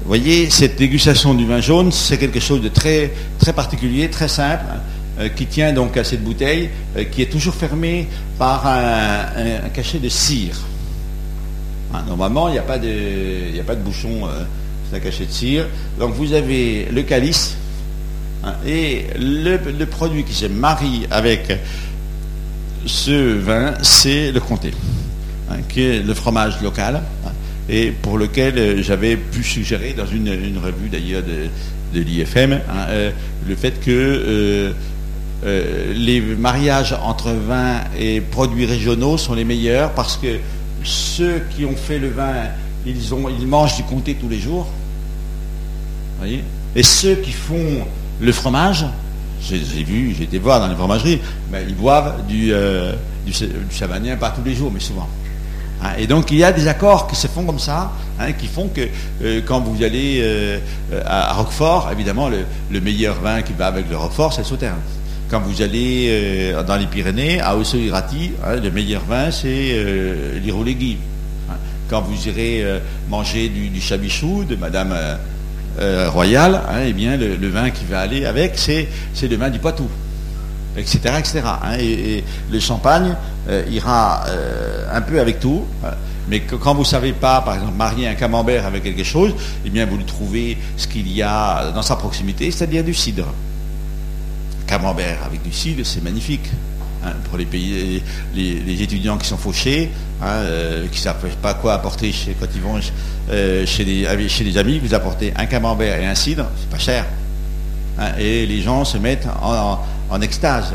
vous 0.03 0.09
voyez, 0.09 0.51
cette 0.51 0.77
dégustation 0.77 1.33
du 1.33 1.47
vin 1.47 1.61
jaune, 1.61 1.93
c'est 1.93 2.19
quelque 2.19 2.41
chose 2.41 2.61
de 2.61 2.69
très, 2.69 3.13
très 3.39 3.53
particulier, 3.53 4.11
très 4.11 4.27
simple. 4.27 4.65
Euh, 4.69 4.79
qui 5.37 5.47
tient 5.47 5.73
donc 5.73 5.97
à 5.97 6.05
cette 6.05 6.23
bouteille, 6.23 6.71
euh, 6.97 7.05
qui 7.05 7.23
est 7.23 7.31
toujours 7.31 7.55
fermée 7.55 8.09
par 8.39 8.67
un, 8.67 9.69
cachet 9.75 9.99
de 9.99 10.09
cire. 10.09 10.57
Hein, 11.93 12.03
normalement, 12.09 12.49
il 12.49 12.53
n'y 12.53 12.59
a, 12.59 12.63
pas 12.63 12.79
de, 12.79 13.83
bouchon, 13.83 14.27
euh, 14.27 14.45
c'est 14.89 14.97
un 14.97 15.01
cachet 15.01 15.27
de 15.27 15.31
cire. 15.31 15.67
Donc 15.99 16.15
vous 16.15 16.33
avez 16.33 16.89
le 16.91 17.03
calice 17.03 17.57
hein, 18.45 18.55
et 18.67 19.07
le, 19.19 19.85
produit 19.85 20.25
qui 20.25 20.35
se 20.35 20.47
marie 20.47 21.07
avec 21.11 21.59
ce 22.87 23.35
vin, 23.39 23.75
c'est 23.83 24.33
le 24.33 24.41
comté, 24.41 24.73
hein, 25.51 25.57
qui 25.69 25.83
est 25.83 26.03
le 26.03 26.15
fromage 26.15 26.61
local 26.63 27.03
et 27.69 27.93
pour 27.93 28.19
lequel 28.19 28.83
j'avais 28.83 29.17
pu 29.17 29.45
suggérer 29.45 29.93
dans 29.93 30.07
une, 30.07 30.29
revue 30.59 30.89
d'ailleurs 30.91 31.23
de, 31.23 32.01
l'IFM 32.01 32.59
le 33.47 33.57
fait 33.57 33.81
que 33.81 33.91
euh, 33.91 34.73
les 35.45 36.21
mariages 36.21 36.97
entre 37.03 37.33
vin 37.33 37.81
et 37.99 38.21
produits 38.21 38.65
régionaux 38.65 39.19
sont 39.19 39.35
les 39.35 39.45
meilleurs 39.45 39.93
parce 39.93 40.17
que 40.17 40.39
ceux 40.85 41.43
qui 41.55 41.65
ont 41.65 41.77
fait 41.77 41.99
le 41.99 42.11
vin, 42.11 42.33
ils, 42.87 43.47
mangent 43.47 43.77
du 43.77 43.83
comté 43.85 44.15
tous 44.15 44.29
les 44.29 44.39
jours. 44.39 44.67
Voyez? 46.19 46.45
Et 46.75 46.83
ceux 46.83 47.17
qui 47.17 47.33
font 47.33 47.87
le 48.21 48.33
fromage, 48.33 48.87
j'ai 49.41 49.59
vu, 49.59 50.15
j'ai 50.17 50.25
été 50.25 50.39
voir 50.39 50.61
dans 50.61 50.69
les 50.69 50.75
fromageries, 50.75 51.21
mais 51.51 51.65
ils 51.69 51.75
boivent 51.75 52.27
du, 52.27 52.53
euh, 52.53 52.95
pas 54.19 54.31
tous 54.31 54.45
les 54.45 54.55
jours, 54.55 54.71
mais 54.73 54.81
souvent. 54.81 55.09
Hein, 55.83 55.95
et 55.99 56.07
donc 56.07 56.31
il 56.31 56.39
y 56.39 56.45
a 56.45 56.53
des 56.53 56.69
accords 56.69 57.09
qui 57.09 57.17
se 57.17 57.27
font 57.27 57.45
comme 57.45 57.59
ça, 57.59 57.93
hein, 58.21 58.33
qui 58.33 58.47
font 58.47 58.69
que 58.69 58.83
euh, 59.23 59.41
quand 59.45 59.61
vous 59.61 59.83
allez 59.83 60.61
à, 61.05 61.33
Roquefort, 61.35 61.91
évidemment, 61.93 62.29
le, 62.29 62.45
le, 62.71 62.81
meilleur 62.81 63.21
vin 63.21 63.43
qui 63.43 63.53
va 63.53 63.67
avec 63.67 63.91
le 63.91 63.97
Roquefort, 63.97 64.33
c'est 64.33 64.43
le 64.43 64.47
Sauternes. 64.47 64.81
Quand 65.33 65.41
vous 65.41 65.63
allez 65.63 66.09
euh, 66.11 66.63
dans 66.63 66.77
les 66.77 66.85
Pyrénées, 66.85 67.41
à 67.41 67.57
Osso-Irati, 67.57 68.33
hein, 68.45 68.57
le 68.57 68.71
meilleur 68.71 69.03
vin, 69.09 69.31
c'est 69.31 69.73
euh. 69.73 70.39
Hein. 70.47 71.55
Quand 71.89 72.03
vous 72.03 72.29
irez 72.29 72.63
euh, 72.63 72.81
manger 73.09 73.49
du, 73.49 73.81
chabichou 73.81 74.45
de 74.45 74.57
Madame 74.57 74.95
Royale, 76.09 76.61
hein, 76.69 76.81
eh 76.87 76.93
bien, 76.93 77.17
le, 77.17 77.49
vin 77.49 77.71
qui 77.71 77.87
va 77.87 78.01
aller 78.01 78.27
avec, 78.27 78.59
c'est, 78.59 78.87
le 79.23 79.37
vin 79.37 79.49
du 79.49 79.59
Poitou, 79.59 79.89
etc. 80.77 80.99
etc. 81.19 81.41
et, 81.81 82.23
le 82.51 82.61
champagne 82.61 83.17
ira 83.71 84.27
un 84.93 85.01
peu 85.01 85.19
avec 85.19 85.41
tout. 85.41 85.65
Mais 86.29 86.41
quand 86.41 86.75
vous 86.75 86.83
ne 86.83 86.87
savez 86.87 87.15
pas, 87.15 87.41
par 87.41 87.55
exemple, 87.55 87.73
marier 87.79 88.07
un 88.07 88.15
camembert 88.17 88.67
avec 88.67 88.83
quelque 88.83 89.03
chose, 89.03 89.33
eh 89.65 89.71
bien, 89.71 89.87
vous 89.87 89.97
le 89.97 90.05
trouvez 90.05 90.59
ce 90.77 90.87
qu'il 90.87 91.11
y 91.11 91.23
a 91.23 91.71
dans 91.71 91.81
sa 91.81 91.97
proximité, 91.97 92.51
c'est-à-dire 92.51 92.85
du 92.85 92.93
cidre 92.93 93.33
camembert 94.73 95.19
avec 95.27 95.43
du 95.43 95.53
cidre, 95.53 95.85
c'est 95.85 96.03
magnifique. 96.03 96.49
Hein, 97.05 97.15
pour 97.29 97.37
les, 97.37 97.47
pays, 97.47 98.01
les, 98.33 98.83
étudiants 98.83 99.19
qui 99.19 99.27
sont 99.27 99.37
fauchés, 99.37 99.91
hein, 100.23 100.27
euh, 100.27 100.87
qui 100.87 100.99
ne 100.99 101.03
savent 101.03 101.37
pas 101.43 101.55
quoi 101.55 101.75
apporter 101.75 102.13
chez, 102.13 102.37
quand 102.39 102.47
ils 102.55 102.63
vont 102.63 102.79
euh, 103.31 103.67
chez, 103.67 103.85
des, 103.85 104.29
chez 104.29 104.45
des 104.45 104.57
amis, 104.57 104.79
vous 104.79 104.95
apportez 104.95 105.33
un 105.37 105.47
camembert 105.47 106.01
et 106.01 106.07
un 106.07 106.15
cidre, 106.15 106.47
c'est 106.59 106.71
pas 106.71 106.79
cher. 106.79 107.05
Hein, 107.99 108.13
et 108.21 108.47
les 108.47 108.63
gens 108.63 108.85
se 108.85 108.99
mettent 108.99 109.27
en, 109.43 110.21
extase. 110.21 110.75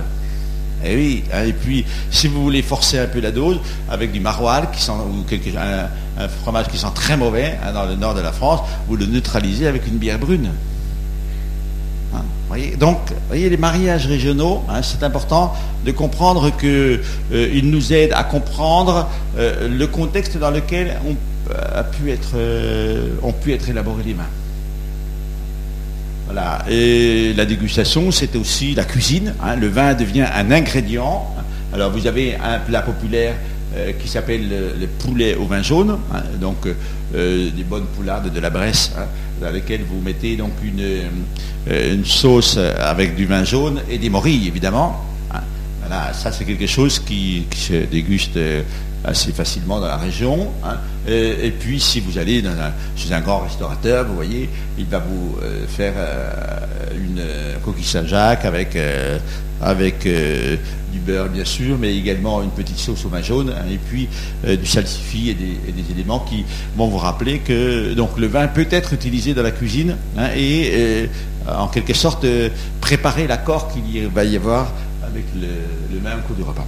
Et 0.83 0.95
oui, 0.95 1.23
et 1.45 1.53
puis 1.53 1.85
si 2.11 2.27
vous 2.27 2.43
voulez 2.43 2.61
forcer 2.61 2.99
un 2.99 3.07
peu 3.07 3.21
la 3.21 3.31
dose, 3.31 3.59
avec 3.89 4.11
du 4.11 4.19
maroilles, 4.19 4.67
qui 4.73 4.81
sent, 4.81 4.91
ou 4.91 5.23
quelque, 5.23 5.49
un, 5.57 5.87
un, 6.21 6.27
fromage 6.27 6.67
qui 6.67 6.77
sent 6.77 6.93
très 6.93 7.15
mauvais 7.15 7.57
dans 7.73 7.85
le 7.85 7.95
nord 7.95 8.15
de 8.15 8.21
la 8.21 8.33
France, 8.33 8.59
vous 8.87 8.97
le 8.97 9.05
neutralisez 9.05 9.65
avec 9.65 9.87
une 9.87 9.97
bière 9.97 10.19
brune. 10.19 10.49
Donc, 12.79 12.99
voyez, 13.27 13.49
les 13.49 13.57
mariages 13.57 14.07
régionaux, 14.07 14.63
hein, 14.69 14.81
c'est 14.81 15.03
important 15.03 15.53
de 15.85 15.91
comprendre 15.91 16.49
qu'ils 16.57 17.01
euh, 17.33 17.61
nous 17.61 17.91
aident 17.91 18.13
à 18.13 18.23
comprendre 18.23 19.09
euh, 19.37 19.67
le 19.67 19.87
contexte 19.87 20.37
dans 20.37 20.49
lequel 20.49 20.97
on, 21.05 21.15
euh, 21.53 21.83
pu 21.83 22.09
être, 22.09 22.35
ont 23.21 23.33
pu 23.33 23.53
être 23.53 23.69
élaborés 23.69 24.03
les 24.03 24.13
vins. 24.13 24.23
Voilà. 26.25 26.63
Et 26.69 27.33
la 27.35 27.45
dégustation, 27.45 28.11
c'est 28.11 28.35
aussi 28.37 28.75
la 28.75 28.85
cuisine. 28.85 29.33
Hein. 29.43 29.57
Le 29.57 29.67
vin 29.67 29.93
devient 29.93 30.25
un 30.33 30.49
ingrédient. 30.51 31.27
Alors, 31.73 31.91
vous 31.91 32.07
avez 32.07 32.35
un 32.35 32.59
plat 32.59 32.81
populaire 32.81 33.35
qui 34.01 34.07
s'appelle 34.07 34.49
le, 34.79 34.87
poulet 34.87 35.35
au 35.35 35.45
vin 35.45 35.61
jaune, 35.61 35.99
hein. 36.11 36.23
donc 36.39 36.67
des 37.13 37.63
bonnes 37.69 37.85
poulardes 37.95 38.33
de 38.33 38.39
la 38.39 38.49
Bresse, 38.49 38.93
dans 39.41 39.51
lesquelles 39.51 39.83
vous 39.83 40.01
mettez 40.01 40.35
donc 40.35 40.51
une 40.63 40.81
euh, 40.81 41.93
une 41.93 42.05
sauce 42.05 42.57
avec 42.57 43.15
du 43.15 43.25
vin 43.25 43.43
jaune 43.43 43.81
et 43.89 43.97
des 43.97 44.09
morilles, 44.09 44.47
évidemment. 44.47 45.03
Hein. 45.33 45.41
Voilà, 45.81 46.13
ça 46.13 46.31
c'est 46.31 46.45
quelque 46.45 46.67
chose 46.67 46.99
qui, 46.99 47.45
se 47.55 47.85
déguste 47.85 48.37
euh, 48.37 48.63
assez 49.07 49.31
facilement 49.31 49.79
dans 49.79 49.87
la 49.87 49.97
région. 49.97 50.51
Hein. 50.63 50.77
Et, 51.07 51.51
puis 51.51 51.79
si 51.79 52.01
vous 52.01 52.17
allez 52.17 52.43
chez 52.95 53.13
un 53.13 53.21
grand 53.21 53.39
restaurateur, 53.39 54.05
vous 54.05 54.15
voyez, 54.15 54.49
il 54.77 54.85
va 54.85 54.99
vous 54.99 55.37
euh, 55.41 55.65
faire 55.67 55.93
une 56.93 57.21
coquille 57.63 57.85
Saint-Jacques 57.85 58.45
avec, 58.45 58.77
du 60.03 60.99
beurre 60.99 61.29
bien 61.29 61.45
sûr, 61.45 61.77
mais 61.79 61.95
également 61.95 62.43
une 62.43 62.51
petite 62.51 62.77
sauce 62.77 63.05
au 63.05 63.21
jaune, 63.23 63.53
hein, 63.57 63.65
et 63.71 63.77
puis 63.77 64.09
du 64.45 64.65
salsifis 64.65 65.29
et 65.29 65.33
des, 65.33 65.91
éléments 65.91 66.19
qui 66.19 66.43
vont 66.75 66.87
vous 66.87 66.97
rappeler 66.97 67.39
que 67.39 67.95
le 67.95 68.27
vin 68.27 68.47
peut 68.47 68.67
être 68.69 68.93
utilisé 68.93 69.33
dans 69.33 69.43
la 69.43 69.51
cuisine 69.51 69.95
et 70.35 70.71
euh, 70.73 71.07
en 71.47 71.67
quelque 71.67 71.93
sorte 71.93 72.25
préparer 72.81 73.27
l'accord 73.27 73.69
qu'il 73.69 74.07
va 74.07 74.23
y 74.23 74.35
avoir 74.35 74.71
avec 75.03 75.25
le, 75.35 75.99
même 75.99 76.21
coup 76.27 76.33
de 76.33 76.43
repas. 76.43 76.65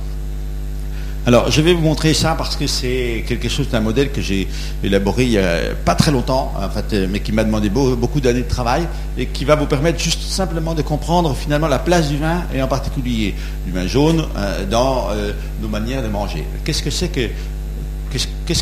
Alors, 1.30 1.52
je 1.52 1.62
vais 1.62 1.76
vous 1.76 1.84
montrer 1.84 2.16
ça 2.16 2.34
parce 2.36 2.56
que 2.56 2.66
c'est 2.66 3.24
quelque 3.28 3.50
chose 3.50 3.70
d'un 3.70 3.82
modèle 3.82 4.12
que 4.12 4.20
j'ai 4.20 4.48
élaboré 4.84 5.26
il 5.26 5.30
n'y 5.30 5.38
a 5.38 5.76
pas 5.86 5.94
très 5.94 6.10
longtemps, 6.10 6.52
en 6.60 6.70
fait, 6.72 7.08
mais 7.08 7.20
qui 7.20 7.32
m'a 7.32 7.44
demandé 7.44 7.70
beaucoup 7.70 8.20
d'années 8.20 8.42
de 8.42 8.48
travail 8.48 8.88
et 9.16 9.28
qui 9.28 9.46
va 9.46 9.54
vous 9.54 9.68
permettre 9.68 10.00
juste 10.00 10.24
simplement 10.24 10.74
de 10.74 10.82
comprendre 10.82 11.36
finalement 11.36 11.68
la 11.68 11.78
place 11.78 12.10
du 12.10 12.18
vin 12.18 12.46
et 12.52 12.64
en 12.64 12.68
particulier 12.68 13.36
du 13.64 13.72
vin 13.72 13.86
jaune 13.86 14.26
euh, 14.36 14.66
dans 14.66 15.10
euh, 15.12 15.34
nos 15.62 15.68
manières 15.68 16.02
de 16.02 16.08
manger. 16.08 16.46
Qu'est-ce 16.64 16.82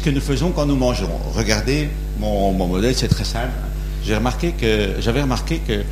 que 0.02 0.10
nous 0.10 0.20
faisons 0.20 0.52
quand 0.52 0.66
nous 0.66 0.76
mangeons? 0.76 1.22
Regardez 1.38 1.88
mon 2.20 2.52
modèle, 2.52 2.94
c'est 2.98 3.08
très 3.08 3.24
simple 3.24 3.54
j'avais 4.04 5.22
remarqué 5.22 5.60
que 5.60 5.84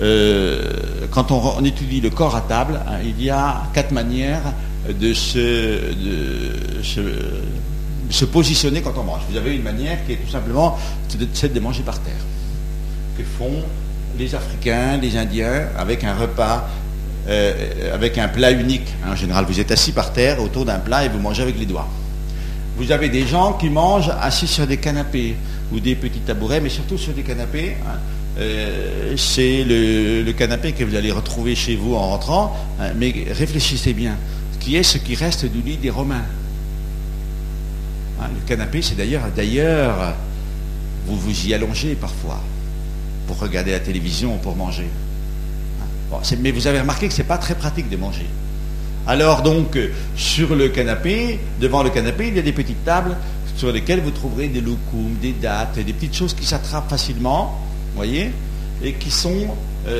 euh, 0.00 0.72
quand 1.10 1.30
on, 1.30 1.64
étudie 1.64 2.00
le 2.00 2.10
corps 2.10 2.36
à 2.36 2.42
table, 2.42 2.80
hein, 2.86 2.98
il 3.04 3.22
y 3.22 3.30
a 3.30 3.62
quatre 3.72 3.92
manières 3.92 4.42
de 4.92 5.12
se, 5.12 5.94
positionner 8.24 8.80
quand 8.82 8.94
on 8.96 9.04
mange. 9.04 9.22
Vous 9.30 9.36
avez 9.36 9.54
une 9.54 9.62
manière 9.62 10.04
qui 10.06 10.12
est 10.12 10.16
tout 10.16 10.30
simplement 10.30 10.78
celle 11.32 11.52
de 11.52 11.60
manger 11.60 11.82
par 11.82 12.00
terre, 12.00 12.14
que 13.16 13.24
font 13.24 13.64
les 14.18 14.34
Africains, 14.34 14.96
les 14.96 15.16
Indiens, 15.16 15.68
avec 15.76 16.04
un 16.04 16.14
repas, 16.14 16.68
euh, 17.28 17.94
avec 17.94 18.18
un 18.18 18.28
plat 18.28 18.50
unique. 18.52 18.94
En 19.06 19.16
général, 19.16 19.44
vous 19.46 19.60
êtes 19.60 19.70
assis 19.70 19.92
par 19.92 20.12
terre 20.12 20.40
autour 20.40 20.64
d'un 20.64 20.78
plat 20.78 21.04
et 21.04 21.08
vous 21.08 21.18
mangez 21.18 21.42
avec 21.42 21.58
les 21.58 21.66
doigts. 21.66 21.88
vous 22.76 22.92
avez 22.92 23.08
des 23.08 23.26
gens 23.26 23.54
qui 23.54 23.70
mangent 23.70 24.12
assis 24.20 24.46
sur 24.46 24.66
des 24.66 24.76
canapés 24.76 25.34
ou 25.72 25.80
des 25.80 25.94
petits 25.94 26.20
tabourets, 26.20 26.60
mais 26.60 26.68
surtout 26.68 26.98
sur 26.98 27.12
des 27.12 27.22
canapés. 27.22 27.76
Hein. 27.86 27.98
Euh, 28.38 29.14
c'est 29.16 29.64
le, 29.64 30.30
canapé 30.32 30.72
que 30.72 30.84
vous 30.84 30.94
allez 30.94 31.10
retrouver 31.10 31.54
chez 31.54 31.74
vous 31.74 31.94
en 31.94 32.10
rentrant, 32.10 32.54
hein. 32.78 32.90
mais 32.96 33.12
réfléchissez 33.30 33.94
bien. 33.94 34.16
Qui 34.66 34.74
est 34.74 34.82
ce 34.82 34.98
qui 34.98 35.14
reste 35.14 35.46
du 35.46 35.62
lit 35.62 35.76
des 35.76 35.90
Romains 35.90 36.24
hein, 38.20 38.26
Le 38.34 38.48
canapé, 38.48 38.82
c'est 38.82 38.96
d'ailleurs, 38.96 39.22
d'ailleurs, 39.36 40.12
vous 41.06 41.16
vous 41.16 41.46
y 41.46 41.54
allongez 41.54 41.94
parfois 41.94 42.42
pour 43.28 43.38
regarder 43.38 43.70
la 43.70 43.78
télévision 43.78 44.34
ou 44.34 44.38
pour 44.38 44.56
manger. 44.56 44.88
mais 46.40 46.50
vous 46.50 46.66
avez 46.66 46.80
remarqué 46.80 47.06
que 47.06 47.14
ce 47.14 47.18
n'est 47.18 47.28
pas 47.28 47.38
très 47.38 47.54
pratique 47.54 47.88
de 47.88 47.96
manger. 47.96 48.26
Alors 49.06 49.42
donc, 49.42 49.78
sur 50.16 50.56
le 50.56 50.68
canapé, 50.70 51.38
devant 51.60 51.84
le 51.84 51.90
canapé, 51.90 52.26
il 52.26 52.34
y 52.34 52.40
a 52.40 52.42
des 52.42 52.52
petites 52.52 52.84
tables 52.84 53.16
sur 53.56 53.70
lesquelles 53.70 54.00
vous 54.00 54.10
trouverez 54.10 54.48
des 54.48 54.60
loukoums, 54.60 55.14
des 55.22 55.32
dates, 55.32 55.78
des 55.78 55.92
petites 55.92 56.16
choses 56.16 56.34
qui 56.34 56.44
s'attrapent 56.44 56.90
facilement, 56.90 57.60
voyez, 57.94 58.32
et 58.82 58.94
qui 58.94 59.12
sont 59.12 59.46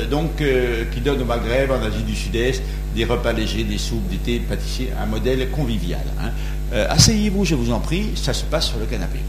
donc 0.09 0.41
euh, 0.41 0.85
qui 0.93 1.01
donnent 1.01 1.21
au 1.21 1.25
Maghreb, 1.25 1.71
en 1.71 1.83
Asie 1.83 2.03
du 2.03 2.15
Sud-Est, 2.15 2.61
des 2.95 3.05
repas 3.05 3.33
légers, 3.33 3.63
des 3.63 3.77
soupes, 3.77 4.07
des 4.09 4.17
thés, 4.17 4.39
pâtissiers, 4.39 4.89
un 5.01 5.05
modèle 5.05 5.49
convivial. 5.51 6.03
Hein. 6.21 6.31
Asseyez-vous, 6.89 7.45
je 7.45 7.55
vous 7.55 7.71
en 7.71 7.79
prie, 7.79 8.11
ça 8.15 8.33
se 8.33 8.43
passe 8.43 8.67
sur 8.67 8.79
le 8.79 8.85
canapé. 8.85 9.19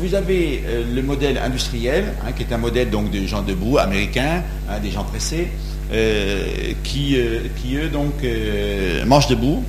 vous 0.00 0.14
avez 0.14 0.62
le 0.94 1.02
modèle 1.02 1.36
industriel, 1.36 2.14
hein, 2.24 2.32
qui 2.32 2.44
est 2.44 2.52
un 2.54 2.58
modèle 2.58 2.88
donc 2.88 3.10
de 3.10 3.26
gens 3.26 3.42
debout, 3.42 3.76
américains, 3.76 4.42
hein, 4.70 4.78
des 4.80 4.90
gens 4.90 5.04
pressés. 5.04 5.48
Euh, 5.92 6.72
qui, 6.82 7.16
euh, 7.16 7.42
eux, 7.74 7.88
donc, 7.88 8.24
euh, 8.24 9.04
mangent 9.06 9.28
debout, 9.28 9.62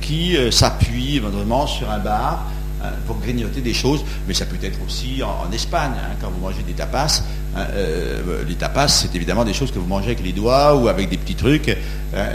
qui 0.00 0.36
s'appuient 0.50 1.16
éventuellement 1.16 1.66
sur 1.66 1.90
un 1.90 1.98
bar 1.98 2.46
pour 3.06 3.18
grignoter 3.18 3.60
des 3.60 3.74
choses, 3.74 4.04
mais 4.26 4.34
ça 4.34 4.46
peut 4.46 4.58
être 4.62 4.78
aussi 4.84 5.22
en, 5.22 5.50
Espagne, 5.52 5.92
hein, 5.96 6.16
quand 6.20 6.30
vous 6.30 6.40
mangez 6.40 6.62
des 6.66 6.72
tapas. 6.72 7.22
Les 8.48 8.54
tapas, 8.54 8.88
c'est 8.88 9.14
évidemment 9.14 9.44
des 9.44 9.52
choses 9.52 9.70
que 9.70 9.78
vous 9.78 9.86
mangez 9.86 10.06
avec 10.06 10.22
les 10.22 10.32
doigts 10.32 10.74
ou 10.76 10.88
avec 10.88 11.08
des 11.08 11.16
petits 11.16 11.34
trucs 11.34 11.76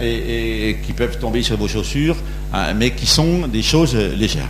et, 0.02 0.78
qui 0.86 0.94
peuvent 0.94 1.18
tomber 1.20 1.42
sur 1.42 1.58
vos 1.58 1.68
chaussures, 1.68 2.18
mais 2.76 2.92
qui 2.92 3.06
sont 3.06 3.48
des 3.48 3.64
choses 3.64 3.96
légères. 3.96 4.50